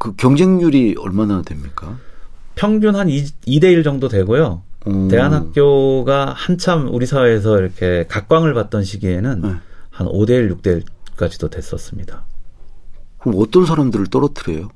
그 0.05 0.15
경쟁률이 0.15 0.97
얼마나 0.99 1.41
됩니까? 1.41 1.97
평균 2.53 2.95
한 2.95 3.09
2, 3.09 3.23
대1 3.47 3.83
정도 3.83 4.07
되고요. 4.07 4.61
음. 4.85 5.07
대안학교가 5.07 6.31
한참 6.37 6.93
우리 6.93 7.07
사회에서 7.07 7.57
이렇게 7.57 8.05
각광을 8.07 8.53
받던 8.53 8.83
시기에는 8.83 9.41
네. 9.41 9.55
한 9.89 10.07
5대1, 10.07 10.61
6대1까지도 10.61 11.49
됐었습니다. 11.49 12.23
그럼 13.17 13.39
어떤 13.39 13.65
사람들을 13.65 14.05
떨어뜨려요? 14.11 14.69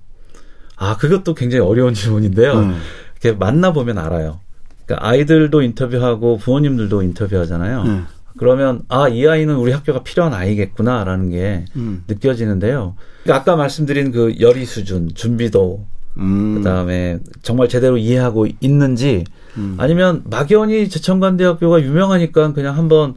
아, 0.77 0.98
그것도 0.98 1.36
굉장히 1.36 1.63
어려운 1.63 1.93
질문인데요. 1.95 2.62
네. 2.62 2.75
이렇게 3.21 3.38
만나보면 3.38 4.00
알아요. 4.00 4.39
그러니까 4.88 5.07
아이들도 5.07 5.62
인터뷰하고 5.62 6.38
부모님들도 6.39 7.03
인터뷰하잖아요. 7.03 7.83
네. 7.83 8.01
그러면, 8.39 8.81
아, 8.88 9.10
이 9.10 9.27
아이는 9.27 9.55
우리 9.58 9.72
학교가 9.74 10.01
필요한 10.03 10.34
아이겠구나라는 10.34 11.29
게 11.29 11.65
음. 11.75 12.03
느껴지는데요. 12.08 12.96
그러니까 13.24 13.41
아까 13.41 13.55
말씀드린 13.58 14.12
그 14.12 14.36
열의 14.39 14.65
수준, 14.65 15.10
준비도, 15.13 15.86
음. 16.17 16.55
그다음에 16.55 17.19
정말 17.41 17.67
제대로 17.67 17.98
이해하고 17.98 18.48
있는지 18.62 19.25
음. 19.58 19.75
아니면 19.77 20.24
막연히 20.29 20.87
제천관대학교가 20.90 21.81
유명하니까 21.81 22.53
그냥 22.53 22.77
한번 22.77 23.16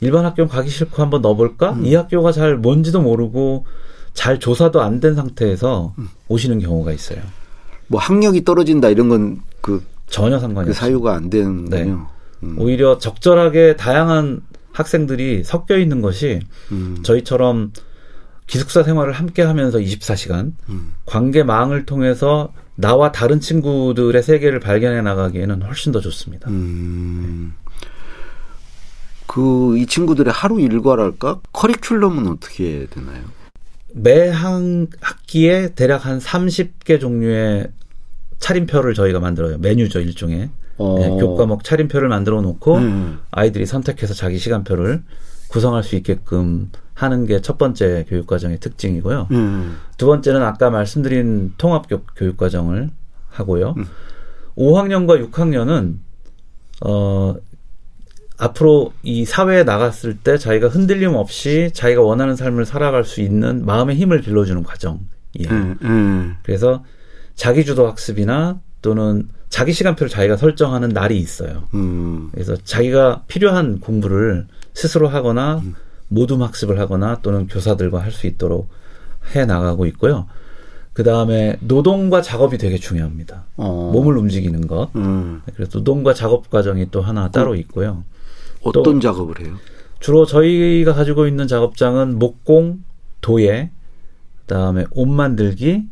일반 0.00 0.24
학교 0.24 0.46
가기 0.48 0.68
싫고 0.68 1.00
한번 1.00 1.22
넣어볼까? 1.22 1.72
음. 1.74 1.86
이 1.86 1.94
학교가 1.94 2.32
잘 2.32 2.56
뭔지도 2.56 3.00
모르고 3.00 3.64
잘 4.12 4.38
조사도 4.40 4.82
안 4.82 5.00
된 5.00 5.14
상태에서 5.14 5.94
음. 5.98 6.08
오시는 6.28 6.58
경우가 6.58 6.92
있어요. 6.92 7.20
뭐 7.86 8.00
학력이 8.00 8.44
떨어진다 8.44 8.88
이런 8.90 9.08
건 9.08 9.40
그 9.60 9.82
전혀 10.08 10.38
상관이 10.38 10.66
그 10.66 10.70
없어요. 10.72 10.80
사유가 10.88 11.14
안 11.14 11.30
되는군요. 11.30 11.70
네. 11.70 11.90
음. 12.42 12.56
오히려 12.58 12.98
적절하게 12.98 13.76
다양한 13.76 14.42
학생들이 14.74 15.44
섞여 15.44 15.78
있는 15.78 16.02
것이 16.02 16.40
음. 16.72 16.98
저희처럼 17.02 17.72
기숙사 18.46 18.82
생활을 18.82 19.12
함께 19.12 19.42
하면서 19.42 19.78
24시간 19.78 20.52
음. 20.68 20.92
관계망을 21.06 21.86
통해서 21.86 22.52
나와 22.74 23.12
다른 23.12 23.40
친구들의 23.40 24.20
세계를 24.22 24.60
발견해 24.60 25.00
나가기에는 25.00 25.62
훨씬 25.62 25.92
더 25.92 26.00
좋습니다. 26.00 26.50
음. 26.50 27.54
그이 29.26 29.86
친구들의 29.86 30.32
하루 30.32 30.60
일과랄까 30.60 31.40
커리큘럼은 31.52 32.30
어떻게 32.30 32.86
되나요? 32.90 33.22
매 33.96 34.28
한 34.28 34.88
학기에 35.00 35.74
대략 35.74 36.04
한 36.04 36.18
30개 36.18 37.00
종류의 37.00 37.68
차림표를 38.40 38.92
저희가 38.94 39.20
만들어요. 39.20 39.58
메뉴죠, 39.58 40.00
일종의. 40.00 40.50
어. 40.78 40.96
네, 40.98 41.08
교과목 41.08 41.62
차림표를 41.64 42.08
만들어 42.08 42.40
놓고 42.42 42.76
음. 42.76 43.18
아이들이 43.30 43.66
선택해서 43.66 44.12
자기 44.14 44.38
시간표를 44.38 45.02
구성할 45.48 45.82
수 45.82 45.94
있게끔 45.96 46.70
하는 46.94 47.26
게 47.26 47.40
첫 47.40 47.58
번째 47.58 48.04
교육과정의 48.08 48.58
특징이고요. 48.60 49.28
음. 49.32 49.76
두 49.98 50.06
번째는 50.06 50.42
아까 50.42 50.70
말씀드린 50.70 51.52
통합 51.58 51.88
교- 51.88 52.02
교육과정을 52.16 52.90
하고요. 53.28 53.74
음. 53.76 53.84
5학년과 54.56 55.30
6학년은 55.30 55.96
어 56.84 57.34
앞으로 58.38 58.92
이 59.02 59.24
사회에 59.24 59.62
나갔을 59.64 60.16
때 60.18 60.38
자기가 60.38 60.68
흔들림 60.68 61.14
없이 61.14 61.70
자기가 61.72 62.02
원하는 62.02 62.34
삶을 62.36 62.64
살아갈 62.64 63.04
수 63.04 63.20
있는 63.20 63.64
마음의 63.64 63.94
힘을 63.96 64.20
길러주는 64.22 64.62
과정이에요. 64.64 65.50
음. 65.50 65.78
음. 65.82 66.36
그래서 66.42 66.84
자기주도 67.36 67.86
학습이나 67.86 68.60
또는 68.82 69.28
자기 69.54 69.72
시간표를 69.72 70.10
자기가 70.10 70.36
설정하는 70.36 70.88
날이 70.88 71.16
있어요. 71.16 71.68
음. 71.74 72.28
그래서 72.32 72.56
자기가 72.56 73.22
필요한 73.28 73.78
공부를 73.78 74.48
스스로 74.74 75.06
하거나 75.06 75.62
모둠 76.08 76.42
학습을 76.42 76.80
하거나 76.80 77.20
또는 77.22 77.46
교사들과 77.46 78.02
할 78.02 78.10
수 78.10 78.26
있도록 78.26 78.68
해 79.32 79.44
나가고 79.44 79.86
있고요. 79.86 80.26
그 80.92 81.04
다음에 81.04 81.56
노동과 81.60 82.20
작업이 82.20 82.58
되게 82.58 82.78
중요합니다. 82.78 83.44
어. 83.56 83.90
몸을 83.92 84.18
움직이는 84.18 84.66
것. 84.66 84.90
음. 84.96 85.40
그래서 85.54 85.78
노동과 85.78 86.14
작업 86.14 86.50
과정이 86.50 86.90
또 86.90 87.00
하나 87.00 87.30
따로 87.30 87.54
있고요. 87.54 88.02
어떤 88.64 89.00
작업을 89.00 89.38
해요? 89.40 89.54
주로 90.00 90.26
저희가 90.26 90.94
가지고 90.94 91.28
있는 91.28 91.46
작업장은 91.46 92.18
목공, 92.18 92.82
도예, 93.20 93.70
그다음에 94.40 94.84
옷 94.90 95.06
만들기, 95.06 95.84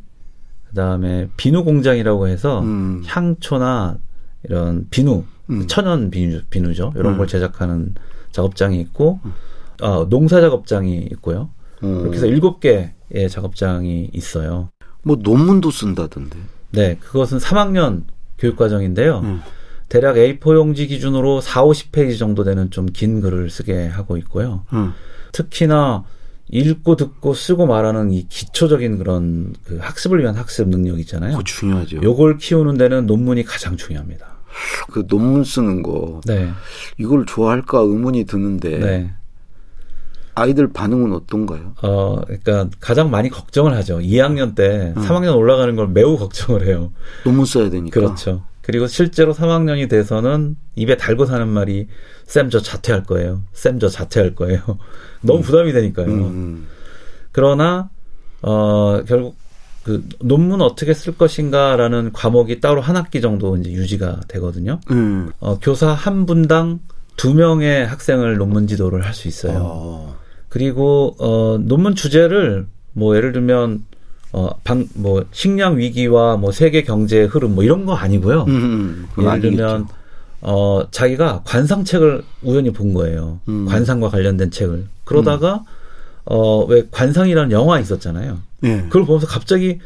그다음에 0.72 1.28
비누 1.36 1.64
공장이라고 1.64 2.28
해서 2.28 2.60
음. 2.60 3.02
향초나 3.06 3.98
이런 4.44 4.86
비누, 4.90 5.24
음. 5.50 5.66
천연 5.68 6.10
비누, 6.10 6.42
비누죠. 6.50 6.92
이런 6.96 7.14
음. 7.14 7.18
걸 7.18 7.26
제작하는 7.26 7.94
작업장이 8.32 8.80
있고, 8.80 9.20
어, 9.80 10.08
농사 10.08 10.40
작업장이 10.40 10.96
있고요. 11.12 11.50
어. 11.82 11.86
그렇게 11.86 12.16
해서 12.16 12.26
일곱 12.26 12.60
개의 12.60 12.92
작업장이 13.30 14.10
있어요. 14.12 14.70
뭐 15.02 15.16
논문도 15.20 15.70
쓴다던데. 15.70 16.38
네, 16.70 16.96
그것은 16.98 17.38
3학년 17.38 18.04
교육 18.38 18.56
과정인데요. 18.56 19.20
음. 19.20 19.40
대략 19.88 20.16
A4 20.16 20.54
용지 20.54 20.86
기준으로 20.86 21.42
4, 21.42 21.64
50페이지 21.64 22.18
정도 22.18 22.44
되는 22.44 22.70
좀 22.70 22.86
긴 22.86 23.20
글을 23.20 23.50
쓰게 23.50 23.88
하고 23.88 24.16
있고요. 24.16 24.64
음. 24.72 24.94
특히나 25.32 26.04
읽고 26.48 26.96
듣고 26.96 27.34
쓰고 27.34 27.66
말하는 27.66 28.10
이 28.10 28.26
기초적인 28.28 28.98
그런 28.98 29.54
그 29.64 29.78
학습을 29.80 30.20
위한 30.20 30.34
학습 30.34 30.68
능력 30.68 31.00
있잖아요. 31.00 31.32
그거 31.32 31.44
중요하죠. 31.44 32.02
요걸 32.02 32.38
키우는 32.38 32.76
데는 32.76 33.06
논문이 33.06 33.44
가장 33.44 33.76
중요합니다. 33.76 34.26
그 34.90 35.06
논문 35.06 35.44
쓰는 35.44 35.82
거 35.82 36.20
네. 36.26 36.50
이걸 36.98 37.24
좋아할까 37.26 37.78
의문이 37.80 38.24
드는데 38.24 38.78
네. 38.78 39.10
아이들 40.34 40.72
반응은 40.72 41.12
어떤가요? 41.12 41.74
어, 41.82 42.20
그러니까 42.22 42.68
가장 42.80 43.10
많이 43.10 43.28
걱정을 43.28 43.74
하죠. 43.76 43.98
2학년 43.98 44.54
때 44.54 44.92
음. 44.96 45.02
3학년 45.02 45.36
올라가는 45.36 45.74
걸 45.76 45.88
매우 45.88 46.16
걱정을 46.16 46.66
해요. 46.66 46.92
논문 47.24 47.44
써야 47.44 47.68
되니까. 47.70 47.98
그렇죠. 48.00 48.44
그리고 48.62 48.86
실제로 48.86 49.34
3학년이 49.34 49.88
돼서는 49.90 50.56
입에 50.76 50.96
달고 50.96 51.26
사는 51.26 51.46
말이 51.48 51.88
쌤 52.26 52.48
저 52.48 52.60
자퇴할 52.60 53.02
거예요. 53.04 53.42
쌤 53.52 53.78
저 53.78 53.88
자퇴할 53.88 54.34
거예요. 54.34 54.60
너무 55.20 55.42
부담이 55.42 55.72
되니까요. 55.72 56.06
음. 56.06 56.66
그러나 57.32 57.90
어 58.40 59.02
결국 59.06 59.36
그 59.84 60.04
논문 60.20 60.60
어떻게 60.62 60.94
쓸 60.94 61.16
것인가라는 61.16 62.12
과목이 62.12 62.60
따로 62.60 62.80
한 62.80 62.96
학기 62.96 63.20
정도 63.20 63.56
이제 63.56 63.70
유지가 63.72 64.20
되거든요. 64.28 64.78
음. 64.92 65.32
어, 65.40 65.58
교사 65.58 65.88
한 65.88 66.24
분당 66.26 66.78
두 67.16 67.34
명의 67.34 67.84
학생을 67.86 68.36
논문 68.36 68.66
지도를 68.68 69.04
할 69.04 69.12
수 69.12 69.26
있어요. 69.28 69.58
어. 69.60 70.16
그리고 70.48 71.16
어 71.18 71.58
논문 71.58 71.94
주제를 71.96 72.66
뭐 72.92 73.16
예를 73.16 73.32
들면 73.32 73.84
어 74.32 74.50
방 74.64 74.88
뭐 74.94 75.24
식량 75.32 75.78
위기와 75.78 76.36
뭐 76.36 76.52
세계 76.52 76.82
경제의 76.82 77.26
흐름 77.26 77.54
뭐 77.54 77.64
이런 77.64 77.84
거 77.84 77.94
아니고요. 77.94 78.44
음. 78.48 79.06
그건 79.10 79.24
예를 79.24 79.32
아니겠죠. 79.32 79.56
들면 79.56 79.86
어 80.40 80.82
자기가 80.90 81.42
관상책을 81.44 82.22
우연히 82.42 82.72
본 82.72 82.94
거예요. 82.94 83.40
음. 83.48 83.66
관상과 83.66 84.08
관련된 84.08 84.50
책을. 84.50 84.86
그러다가 85.04 85.64
어왜 86.24 86.88
관상이라는 86.90 87.50
영화 87.52 87.78
있었잖아요. 87.80 88.38
예. 88.64 88.76
그걸 88.84 89.04
보면서 89.04 89.26
갑자기 89.26 89.78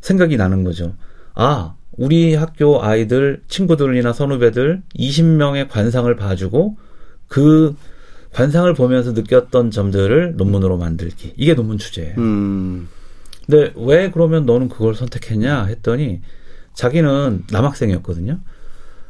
생각이 0.00 0.36
나는 0.36 0.64
거죠. 0.64 0.94
아, 1.34 1.74
우리 1.96 2.34
학교 2.34 2.82
아이들, 2.82 3.42
친구들이나 3.48 4.12
선후배들 4.12 4.82
20명의 4.98 5.68
관상을 5.70 6.14
봐주고 6.16 6.76
그 7.28 7.76
관상을 8.32 8.72
보면서 8.74 9.12
느꼈던 9.12 9.70
점들을 9.70 10.34
논문으로 10.36 10.78
만들기. 10.78 11.34
이게 11.36 11.54
논문 11.54 11.78
주제예요. 11.78 12.14
음. 12.18 12.88
근데 13.46 13.72
왜 13.76 14.10
그러면 14.10 14.46
너는 14.46 14.68
그걸 14.68 14.94
선택했냐 14.94 15.64
했더니 15.64 16.20
자기는 16.74 17.44
남학생이었거든요. 17.50 18.38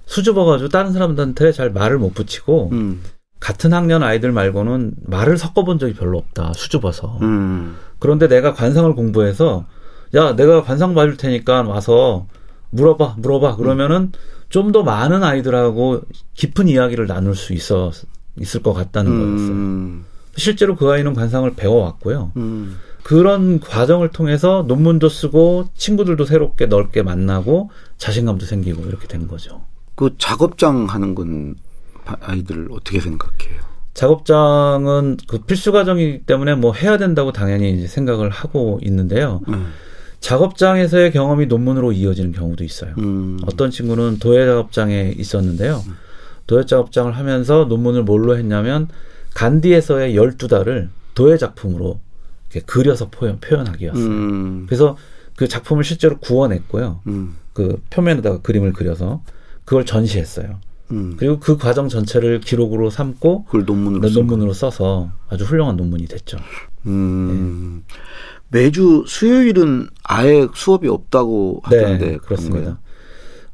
수줍어가지고 0.07 0.69
다른 0.69 0.93
사람들한테 0.93 1.53
잘 1.53 1.71
말을 1.71 1.99
못 1.99 2.15
붙이고 2.15 2.71
음. 2.73 3.03
같은 3.41 3.73
학년 3.73 4.03
아이들 4.03 4.33
말고는 4.33 4.95
말을 5.05 5.37
섞어본 5.37 5.79
적이 5.79 5.95
별로 5.95 6.19
없다. 6.19 6.53
수줍어서. 6.55 7.19
음. 7.23 7.77
그런데 7.99 8.29
내가 8.29 8.53
관상을 8.53 8.93
공부해서 8.95 9.67
야 10.15 10.35
내가 10.37 10.63
관상 10.63 10.95
봐줄 10.95 11.17
테니까 11.17 11.63
와서 11.63 12.27
물어봐 12.71 13.17
물어봐 13.19 13.57
그러면은 13.57 14.13
좀 14.49 14.71
더 14.73 14.83
많은 14.83 15.23
아이들하고 15.25 16.03
깊은 16.35 16.69
이야기를 16.69 17.07
나눌 17.07 17.35
수 17.35 17.55
있어 17.55 17.91
있을 18.39 18.63
것 18.63 18.75
같다는 18.75 19.11
거였어요. 19.13 19.53
음. 19.53 20.05
실제로 20.37 20.77
그 20.77 20.91
아이는 20.91 21.15
관상을 21.15 21.55
배워왔고요. 21.55 22.33
음. 22.37 22.77
그런 23.03 23.59
과정을 23.61 24.11
통해서 24.11 24.65
논문도 24.69 25.09
쓰고 25.09 25.67
친구들도 25.75 26.25
새롭게 26.25 26.67
넓게 26.67 27.03
만나고 27.03 27.71
자신감도 27.99 28.47
생기고 28.47 28.85
이렇게 28.87 29.09
된 29.09 29.27
거죠. 29.29 29.63
그 29.95 30.15
작업장 30.19 30.87
하는 30.87 31.15
건 31.15 31.55
바- 32.05 32.17
아이들 32.21 32.69
어떻게 32.71 33.01
생각해요? 33.01 33.61
작업장은 33.95 35.19
그 35.29 35.39
필수 35.41 35.73
과정이기 35.73 36.23
때문에 36.25 36.55
뭐 36.55 36.73
해야 36.73 36.97
된다고 36.97 37.33
당연히 37.33 37.87
생각을 37.87 38.31
하고 38.31 38.79
있는데요. 38.83 39.41
음. 39.49 39.67
작업장에서의 40.21 41.11
경험이 41.13 41.47
논문으로 41.47 41.93
이어지는 41.93 42.33
경우도 42.33 42.63
있어요. 42.65 42.95
음. 42.99 43.39
어떤 43.47 43.71
친구는 43.71 44.19
도예 44.19 44.47
작업장에 44.47 45.15
있었는데요. 45.19 45.83
도예 46.47 46.65
작업장을 46.65 47.13
하면서 47.17 47.65
논문을 47.65 48.05
뭘로 48.05 48.37
했냐면 48.39 48.89
간디에서의 49.35 50.15
12달을 50.15 50.89
도예 51.15 51.37
작품으로 51.37 52.01
그려서 52.61 53.09
표현, 53.09 53.41
표현하기였어요. 53.41 54.05
음. 54.05 54.67
그래서 54.67 54.97
그 55.37 55.49
작품을 55.49 55.85
실제로 55.85 56.19
구워냈고요. 56.19 57.01
음. 57.07 57.37
그 57.53 57.81
표면에다가 57.91 58.41
그림을 58.43 58.73
그려서 58.73 59.23
그걸 59.65 59.85
전시했어요. 59.87 60.61
음. 60.91 61.15
그리고 61.19 61.39
그 61.41 61.57
과정 61.57 61.89
전체를 61.89 62.41
기록으로 62.41 62.91
삼고 62.91 63.45
그걸 63.45 63.65
논문으로 63.65 64.09
쓴 64.09 64.21
논문으로 64.21 64.53
써서 64.53 65.11
아주 65.29 65.45
훌륭한 65.45 65.77
논문이 65.77 66.07
됐죠. 66.07 66.39
음. 66.87 67.85
매주 68.49 69.05
수요일은 69.07 69.89
아예 70.05 70.47
수업이 70.55 70.89
없다고 70.89 71.61
하던데 71.65 72.07
네, 72.13 72.17
그렇습니다. 72.19 72.79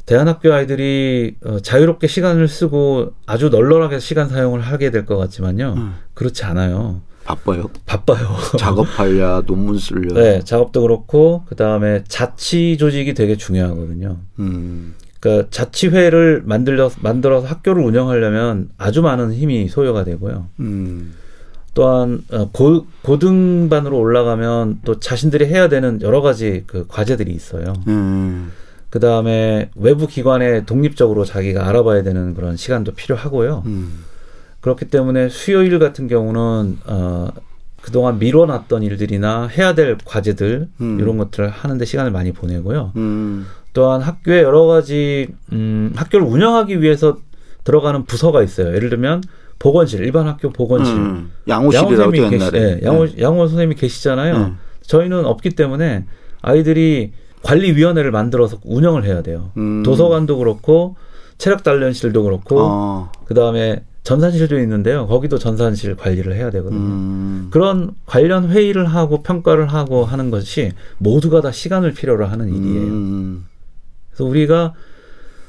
대안학교 0.06 0.52
아이들이 0.52 1.36
어, 1.44 1.60
자유롭게 1.60 2.06
시간을 2.06 2.48
쓰고 2.48 3.12
아주 3.26 3.50
널널하게 3.50 3.98
시간 4.00 4.28
사용을 4.28 4.60
하게 4.60 4.90
될 4.90 5.04
것 5.04 5.16
같지만요. 5.18 5.74
음. 5.76 5.94
그렇지 6.14 6.44
않아요. 6.44 7.02
바빠요. 7.28 7.68
바빠요. 7.84 8.26
작업하랴 8.58 9.42
논문 9.46 9.78
쓰려. 9.78 10.14
네, 10.14 10.40
작업도 10.42 10.80
그렇고 10.80 11.44
그 11.46 11.56
다음에 11.56 12.02
자치 12.08 12.78
조직이 12.78 13.12
되게 13.12 13.36
중요하거든요. 13.36 14.16
음. 14.38 14.94
그러니까 15.20 15.50
자치회를 15.50 16.42
만들어 16.46 16.90
만들어서 17.00 17.46
학교를 17.46 17.82
운영하려면 17.84 18.70
아주 18.78 19.02
많은 19.02 19.34
힘이 19.34 19.68
소요가 19.68 20.04
되고요. 20.04 20.46
음. 20.60 21.14
또한 21.74 22.22
어, 22.32 22.48
고, 22.50 22.86
고등반으로 23.02 23.98
올라가면 23.98 24.80
또 24.86 24.98
자신들이 24.98 25.46
해야 25.46 25.68
되는 25.68 26.00
여러 26.00 26.22
가지 26.22 26.64
그 26.66 26.86
과제들이 26.88 27.30
있어요. 27.30 27.74
음. 27.88 28.52
그 28.88 29.00
다음에 29.00 29.68
외부 29.76 30.06
기관에 30.06 30.64
독립적으로 30.64 31.26
자기가 31.26 31.68
알아봐야 31.68 32.04
되는 32.04 32.32
그런 32.32 32.56
시간도 32.56 32.92
필요하고요. 32.92 33.64
음. 33.66 34.04
그렇기 34.68 34.86
때문에 34.86 35.30
수요일 35.30 35.78
같은 35.78 36.08
경우는 36.08 36.78
어, 36.86 37.28
그동안 37.80 38.18
미뤄놨던 38.18 38.82
일들이나 38.82 39.46
해야 39.46 39.74
될 39.74 39.96
과제들 40.04 40.68
음. 40.82 41.00
이런 41.00 41.16
것들을 41.16 41.48
하는데 41.48 41.84
시간을 41.84 42.10
많이 42.10 42.32
보내고요. 42.32 42.92
음. 42.96 43.46
또한 43.72 44.02
학교에 44.02 44.42
여러 44.42 44.66
가지 44.66 45.28
음, 45.52 45.92
학교를 45.96 46.26
운영하기 46.26 46.82
위해서 46.82 47.16
들어가는 47.64 48.04
부서가 48.04 48.42
있어요. 48.42 48.74
예를 48.74 48.90
들면 48.90 49.22
보건실, 49.58 50.00
일반 50.00 50.26
학교 50.26 50.50
보건실. 50.50 50.94
음. 50.94 51.32
양호실이라고 51.48 51.90
또 51.90 51.96
선생님이 51.96 52.38
계시. 52.38 52.50
예, 52.54 52.80
양호, 52.84 53.06
양호 53.20 53.48
선생님이 53.48 53.74
계시잖아요. 53.74 54.38
네. 54.38 54.52
저희는 54.82 55.24
없기 55.24 55.50
때문에 55.50 56.04
아이들이 56.42 57.12
관리위원회를 57.42 58.10
만들어서 58.10 58.58
운영을 58.64 59.04
해야 59.04 59.22
돼요. 59.22 59.50
음. 59.56 59.82
도서관도 59.82 60.36
그렇고 60.38 60.96
체력 61.38 61.62
단련실도 61.62 62.22
그렇고 62.22 62.60
어. 62.60 63.12
그 63.24 63.34
다음에 63.34 63.82
전산실도 64.08 64.58
있는데요. 64.60 65.06
거기도 65.06 65.38
전산실 65.38 65.96
관리를 65.96 66.34
해야 66.34 66.50
되거든요. 66.50 66.80
음. 66.80 67.48
그런 67.50 67.90
관련 68.06 68.48
회의를 68.48 68.86
하고 68.86 69.22
평가를 69.22 69.66
하고 69.68 70.06
하는 70.06 70.30
것이 70.30 70.72
모두가 70.96 71.42
다 71.42 71.52
시간을 71.52 71.92
필요로 71.92 72.24
하는 72.24 72.48
일이에요. 72.48 72.86
음. 72.86 73.46
그래서 74.08 74.24
우리가 74.24 74.72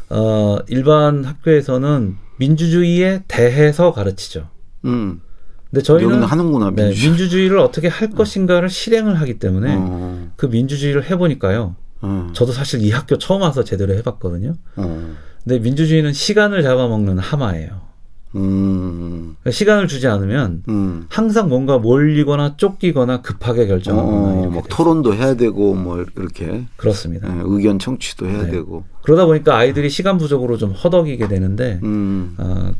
어 0.09 0.57
일반 0.67 1.23
학교에서는 1.23 2.17
민주주의에 2.37 3.23
대해서 3.29 3.93
가르치죠. 3.93 4.49
음. 4.83 5.21
근데 5.69 5.81
저희는 5.81 6.23
하는구나 6.23 6.71
네, 6.75 6.83
민주주의. 6.83 7.09
민주주의를 7.11 7.59
어떻게 7.59 7.87
할 7.87 8.09
것인가를 8.09 8.69
실행을 8.69 9.21
하기 9.21 9.39
때문에 9.39 9.75
어. 9.79 10.31
그 10.35 10.47
민주주의를 10.47 11.09
해보니까요. 11.09 11.77
어. 12.01 12.29
저도 12.33 12.51
사실 12.51 12.83
이 12.83 12.91
학교 12.91 13.17
처음 13.17 13.41
와서 13.41 13.63
제대로 13.63 13.93
해봤거든요. 13.93 14.55
어. 14.75 15.15
근데 15.45 15.59
민주주의는 15.59 16.11
시간을 16.11 16.61
잡아먹는 16.61 17.19
하마예요. 17.19 17.88
음. 18.35 19.35
그러니까 19.39 19.51
시간을 19.51 19.87
주지 19.87 20.07
않으면 20.07 20.63
음. 20.69 21.05
항상 21.09 21.49
뭔가 21.49 21.77
몰리거나 21.77 22.57
쫓기거나 22.57 23.21
급하게 23.21 23.67
결정하거나 23.67 24.17
어, 24.17 24.45
막 24.45 24.51
돼요. 24.51 24.63
토론도 24.69 25.15
해야 25.15 25.33
되고 25.33 25.73
뭐 25.73 26.05
이렇게 26.15 26.65
그렇습니다. 26.75 27.27
예, 27.27 27.41
의견 27.43 27.79
청취도 27.79 28.27
해야 28.27 28.43
네. 28.43 28.51
되고. 28.51 28.83
그러다 29.03 29.25
보니까 29.25 29.55
아이들이 29.57 29.89
시간 29.89 30.17
부족으로 30.17 30.57
좀 30.57 30.71
허덕이게 30.71 31.27
되는데 31.27 31.79
음. 31.83 32.35
어, 32.37 32.71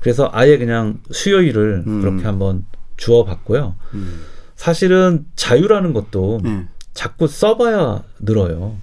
그래서 0.00 0.28
아예 0.32 0.58
그냥 0.58 1.00
수요일을 1.10 1.84
음. 1.86 2.00
그렇게 2.00 2.24
한번 2.24 2.64
주어봤고요. 2.96 3.74
음. 3.94 4.20
사실은 4.56 5.24
자유라는 5.36 5.92
것도 5.92 6.40
예. 6.44 6.66
자꾸 6.92 7.26
써봐야 7.28 8.02
늘어요. 8.20 8.76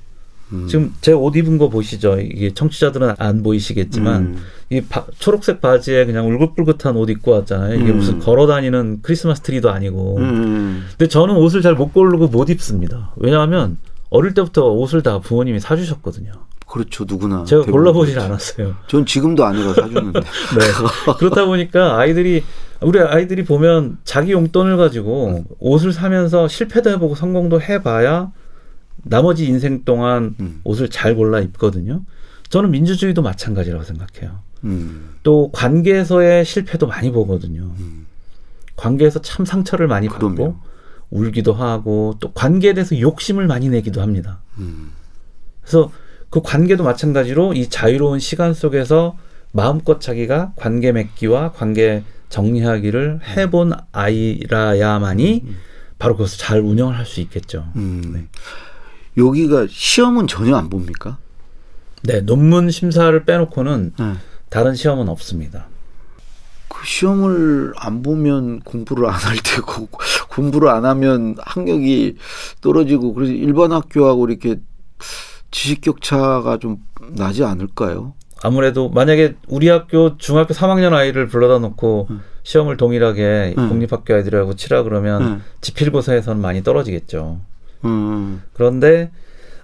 음. 0.52 0.68
지금 0.68 0.94
제 1.02 1.12
옷 1.14 1.36
입은 1.36 1.58
거 1.58 1.70
보시죠. 1.70 2.20
이게 2.20 2.54
청취자들은 2.54 3.16
안 3.18 3.42
보이시겠지만 3.44 4.22
음. 4.22 4.38
이 4.70 4.82
바- 4.82 5.06
초록색 5.20 5.60
바지에 5.62 6.06
그냥 6.06 6.28
울긋불긋한 6.30 6.96
옷 6.96 7.10
입고 7.10 7.32
왔잖아요. 7.32 7.76
이게 7.80 7.92
음. 7.92 7.98
무슨 7.98 8.20
걸어 8.20 8.46
다니는 8.48 9.00
크리스마스 9.02 9.42
트리도 9.42 9.70
아니고. 9.72 10.18
음. 10.20 10.86
근데 10.92 11.08
저는 11.08 11.36
옷을 11.36 11.62
잘 11.62 11.74
못 11.76 11.94
고르고 11.94 12.28
못 12.28 12.50
입습니다. 12.50 13.12
왜냐하면 13.18 13.78
어릴 14.10 14.34
때부터 14.34 14.68
옷을 14.72 15.02
다 15.02 15.20
부모님이 15.20 15.60
사주셨거든요. 15.60 16.32
그렇죠 16.68 17.06
누구나. 17.08 17.44
제가 17.44 17.64
골라보질 17.64 18.16
그렇죠. 18.16 18.26
않았어요. 18.28 18.76
전 18.88 19.06
지금도 19.06 19.46
아내가 19.46 19.74
사주는데. 19.74 20.20
네. 20.20 21.14
그렇다 21.20 21.46
보니까 21.46 21.98
아이들이 22.00 22.44
우리 22.82 23.00
아이들이 23.00 23.46
보면 23.46 23.98
자기 24.04 24.32
용돈을 24.32 24.78
가지고 24.78 25.44
옷을 25.60 25.94
사면서 25.94 26.48
실패도 26.48 26.90
해보고 26.92 27.16
성공도 27.16 27.62
해봐야 27.62 28.32
나머지 29.06 29.46
인생 29.46 29.84
동안 29.84 30.36
음. 30.40 30.62
옷을 30.64 30.90
잘 30.90 31.16
골라 31.16 31.40
입거든요. 31.40 32.02
저는 32.50 32.72
민주주의도 32.72 33.22
마찬가지라고 33.22 33.84
생각해요. 33.84 34.40
음. 34.64 35.16
또 35.24 35.52
관계에서의 35.52 36.44
실패도 36.46 36.88
많이 36.88 37.12
보거든요. 37.12 37.72
음. 37.80 38.06
관계에서 38.76 39.22
참 39.22 39.46
상처를 39.46 39.88
많이 39.88 40.08
받고 40.10 40.34
그럼요. 40.36 40.56
울기도 41.12 41.54
하고 41.54 42.16
또 42.20 42.32
관계에 42.34 42.74
대해서 42.74 43.00
욕심을 43.00 43.48
많이 43.48 43.70
내기도 43.70 44.02
합니다. 44.02 44.40
음. 44.58 44.92
그래서 45.62 45.92
그 46.30 46.42
관계도 46.42 46.84
마찬가지로 46.84 47.54
이 47.54 47.70
자유로운 47.70 48.20
시간 48.20 48.54
속에서 48.54 49.18
마음껏 49.52 50.02
자기가 50.02 50.54
관계 50.56 50.92
맺기와 50.92 51.52
관계 51.54 52.04
정리하기를 52.30 53.22
해본 53.38 53.74
아이라야만이 53.92 55.46
바로 56.00 56.16
그것을 56.18 56.38
잘 56.40 56.60
운영을 56.60 56.98
할 56.98 57.06
수 57.06 57.22
있겠죠. 57.22 57.68
음. 57.76 58.28
여기가 59.18 59.68
시험은 59.70 60.28
전혀 60.28 60.56
안 60.56 60.70
봅니까? 60.70 61.18
네, 62.04 62.22
논문 62.22 62.70
심사를 62.70 63.24
빼놓고는 63.26 63.94
네. 63.98 64.14
다른 64.50 64.76
시험은 64.76 65.10
없습니다. 65.10 65.68
그 66.68 66.86
시험을 66.86 67.74
안 67.78 68.04
보면 68.04 68.60
공부를 68.62 69.08
안 69.08 69.14
할 69.14 69.38
테고 69.44 69.88
공부를 70.30 70.70
안 70.70 70.86
하면 70.86 71.36
학력이 71.40 72.18
떨어지고 72.62 73.14
그래서 73.14 73.32
일반 73.32 73.72
학교하고 73.72 74.28
이렇게 74.28 74.58
지식 75.52 75.82
격차가 75.82 76.58
좀 76.58 76.78
나지 77.16 77.44
않을까요? 77.44 78.14
아무래도 78.44 78.90
만약에 78.90 79.36
우리 79.48 79.70
학교 79.70 80.18
중학교 80.18 80.54
3학년 80.54 80.94
아이를 80.94 81.28
불러다 81.28 81.60
놓고 81.60 82.08
음. 82.10 82.22
시험을 82.44 82.78
동일하게 82.78 83.56
음. 83.58 83.70
공립학교 83.70 84.14
아이들하고 84.14 84.56
치라 84.56 84.84
그러면 84.84 85.22
음. 85.24 85.44
지필고사에서는 85.62 86.42
많이 86.42 86.62
떨어지겠죠. 86.62 87.40
음. 87.84 88.42
그런데 88.54 89.12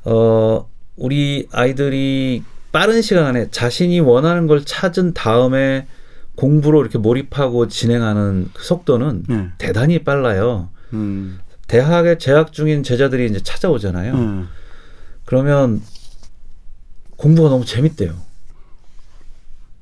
어 0.04 0.70
우리 0.96 1.48
아이들이 1.52 2.44
빠른 2.72 3.02
시간 3.02 3.26
안에 3.26 3.50
자신이 3.52 4.00
원하는 4.00 4.48
걸 4.48 4.64
찾은 4.64 5.14
다음에 5.14 5.88
공부로 6.36 6.82
이렇게 6.82 6.98
몰입하고 6.98 7.68
진행하는 7.68 8.50
그 8.54 8.64
속도는 8.64 9.24
네. 9.28 9.50
대단히 9.58 10.04
빨라요. 10.04 10.70
음. 10.94 11.40
대학에 11.68 12.18
재학 12.18 12.54
중인 12.54 12.84
제자들이 12.84 13.26
이제 13.28 13.40
찾아오잖아요. 13.42 14.14
음. 14.14 14.50
그러면 15.26 15.82
공부가 17.18 17.50
너무 17.50 17.66
재밌대요. 17.66 18.14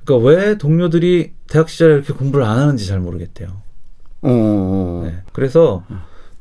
그러니까 0.03 0.27
왜 0.29 0.57
동료들이 0.57 1.33
대학 1.47 1.69
시절에 1.69 1.95
이렇게 1.95 2.13
공부를 2.13 2.45
안 2.45 2.57
하는지 2.57 2.87
잘 2.87 2.99
모르겠대요. 2.99 3.49
어. 4.21 5.01
네. 5.05 5.23
그래서 5.31 5.83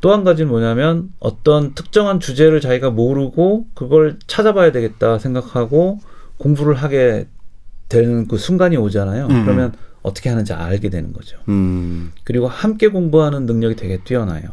또 0.01 0.13
한 0.13 0.23
가지는 0.25 0.51
뭐냐면 0.51 1.11
어떤 1.19 1.75
특정한 1.75 2.21
주제를 2.21 2.61
자기가 2.61 2.91
모르고 2.91 3.67
그걸 3.75 4.19
찾아봐야 4.27 4.71
되겠다 4.73 5.19
생각하고 5.19 5.99
공부를 6.39 6.75
하게 6.75 7.27
되는 7.89 8.29
그 8.29 8.37
순간이 8.37 8.77
오잖아요. 8.77 9.27
음. 9.27 9.45
그러면 9.45 9.73
어떻게 10.03 10.29
하는지 10.29 10.53
알게 10.53 10.89
되는 10.91 11.13
거죠. 11.13 11.39
음. 11.49 12.13
그리고 12.25 12.47
함께 12.47 12.89
공부하는 12.89 13.47
능력이 13.47 13.75
되게 13.77 13.99
뛰어나요. 14.05 14.45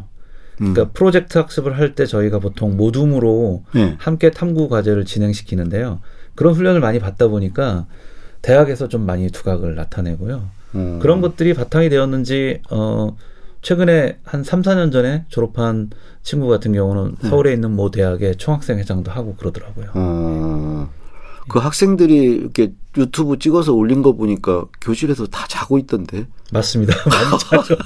음. 0.62 0.73
그러니까 0.73 0.91
프로젝트 0.93 1.38
학습을 1.38 1.77
할 1.77 1.93
때 1.95 2.05
저희가 2.05 2.39
보통 2.39 2.75
모둠으로 2.77 3.63
네. 3.75 3.95
함께 3.99 4.31
탐구 4.31 4.67
과제를 4.69 5.05
진행시키는데요. 5.05 5.99
그런 6.34 6.53
훈련을 6.55 6.79
많이 6.81 6.99
받다 6.99 7.27
보니까 7.27 7.86
대학에서 8.41 8.88
좀 8.88 9.05
많이 9.05 9.29
두각을 9.29 9.75
나타내고요. 9.75 10.49
어. 10.73 10.99
그런 11.01 11.21
것들이 11.21 11.53
바탕이 11.53 11.89
되었는지 11.89 12.62
어 12.71 13.15
최근에 13.65 14.19
한 14.23 14.43
3, 14.43 14.62
4년 14.62 14.91
전에 14.91 15.25
졸업한 15.28 15.89
친구 16.21 16.47
같은 16.47 16.71
경우는 16.71 17.15
네. 17.19 17.30
서울에 17.30 17.51
있는 17.51 17.71
모 17.71 17.89
대학의 17.89 18.36
총학생 18.36 18.78
회장도 18.78 19.10
하고 19.10 19.36
그러더라고요. 19.36 19.88
어. 19.95 20.88
그 21.49 21.58
학생들이 21.58 22.15
이렇게 22.15 22.73
유튜브 22.95 23.39
찍어서 23.39 23.73
올린 23.73 24.04
거 24.04 24.13
보니까 24.13 24.65
교실에서 24.82 25.25
다 25.25 25.47
자고 25.49 25.80
있던데. 25.80 26.28
맞습니다. 26.51 26.93
많이 27.10 27.39
자죠. 27.39 27.75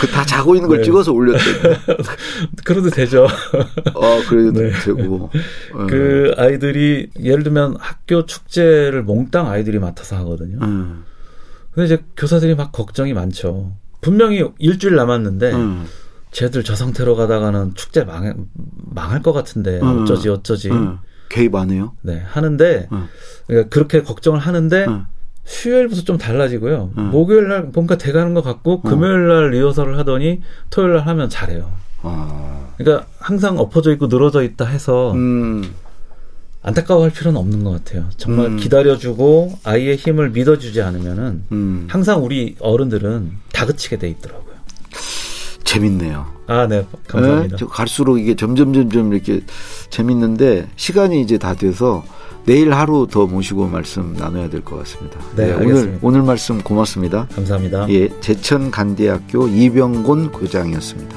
그 0.00 0.06
다 0.12 0.24
자고 0.26 0.56
있는 0.56 0.68
걸 0.68 0.78
네. 0.78 0.84
찍어서 0.84 1.12
올렸던데. 1.12 1.76
그래도 2.64 2.90
되죠. 2.90 3.28
아, 3.94 4.22
그래도 4.28 4.52
네. 4.60 4.72
되고. 4.84 5.30
어. 5.74 5.86
그 5.88 6.34
아이들이 6.36 7.10
예를 7.20 7.44
들면 7.44 7.76
학교 7.78 8.26
축제를 8.26 9.04
몽땅 9.04 9.46
아이들이 9.48 9.78
맡아서 9.78 10.16
하거든요. 10.16 10.58
음. 10.62 11.04
근데 11.72 11.86
이제 11.86 12.04
교사들이 12.16 12.54
막 12.54 12.72
걱정이 12.72 13.12
많죠. 13.12 13.72
분명히 14.00 14.44
일주일 14.58 14.96
남았는데 14.96 15.52
음. 15.52 15.86
쟤들 16.32 16.64
저 16.64 16.74
상태로 16.74 17.16
가다가는 17.16 17.74
축제 17.74 18.04
망, 18.04 18.48
망할 18.54 19.22
것 19.22 19.32
같은데 19.32 19.80
음. 19.80 20.02
어쩌지 20.02 20.28
어쩌지. 20.28 20.70
음. 20.70 20.98
개입 21.28 21.54
안 21.54 21.70
해요? 21.70 21.92
네 22.02 22.22
하는데 22.26 22.88
음. 22.92 23.06
그러니까 23.46 23.68
그렇게 23.68 24.02
걱정을 24.02 24.40
하는데 24.40 24.84
음. 24.86 25.06
수요일부터 25.44 26.02
좀 26.02 26.18
달라지고요. 26.18 26.92
음. 26.96 27.10
목요일 27.10 27.48
날 27.48 27.70
뭔가 27.72 27.96
돼가는 27.96 28.34
것 28.34 28.42
같고 28.42 28.82
금요일 28.82 29.28
날 29.28 29.50
리허설을 29.50 29.98
하더니 29.98 30.42
토요일 30.70 30.94
날 30.94 31.06
하면 31.06 31.28
잘해요. 31.28 31.70
아. 32.02 32.68
그러니까 32.78 33.06
항상 33.18 33.58
엎어져 33.58 33.92
있고 33.92 34.06
늘어져 34.06 34.42
있다 34.42 34.64
해서 34.64 35.12
음. 35.12 35.74
안타까워할 36.62 37.10
필요는 37.10 37.40
없는 37.40 37.64
것 37.64 37.70
같아요. 37.70 38.06
정말 38.16 38.46
음. 38.46 38.56
기다려주고 38.56 39.58
아이의 39.64 39.96
힘을 39.96 40.30
믿어주지 40.30 40.82
않으면은 40.82 41.44
음. 41.52 41.86
항상 41.90 42.22
우리 42.24 42.56
어른들은 42.60 43.32
다그치게 43.52 43.98
돼 43.98 44.08
있더라고요. 44.10 44.50
재밌네요. 45.64 46.26
아, 46.48 46.66
네, 46.66 46.84
감사합니다. 47.06 47.56
네? 47.56 47.56
저 47.58 47.66
갈수록 47.66 48.18
이게 48.18 48.34
점점 48.34 48.72
점점 48.72 49.12
이렇게 49.12 49.40
재밌는데 49.90 50.68
시간이 50.76 51.20
이제 51.22 51.38
다 51.38 51.54
돼서 51.54 52.04
내일 52.44 52.72
하루 52.72 53.06
더 53.08 53.26
모시고 53.26 53.68
말씀 53.68 54.14
나눠야 54.14 54.50
될 54.50 54.62
것 54.62 54.76
같습니다. 54.78 55.18
네, 55.36 55.52
오늘 55.52 55.58
알겠습니다. 55.58 55.98
오늘 56.02 56.22
말씀 56.22 56.60
고맙습니다. 56.60 57.28
감사합니다. 57.34 57.86
예, 57.90 58.08
제천 58.20 58.70
간대학교 58.70 59.46
이병곤 59.48 60.32
교장이었습니다. 60.32 61.16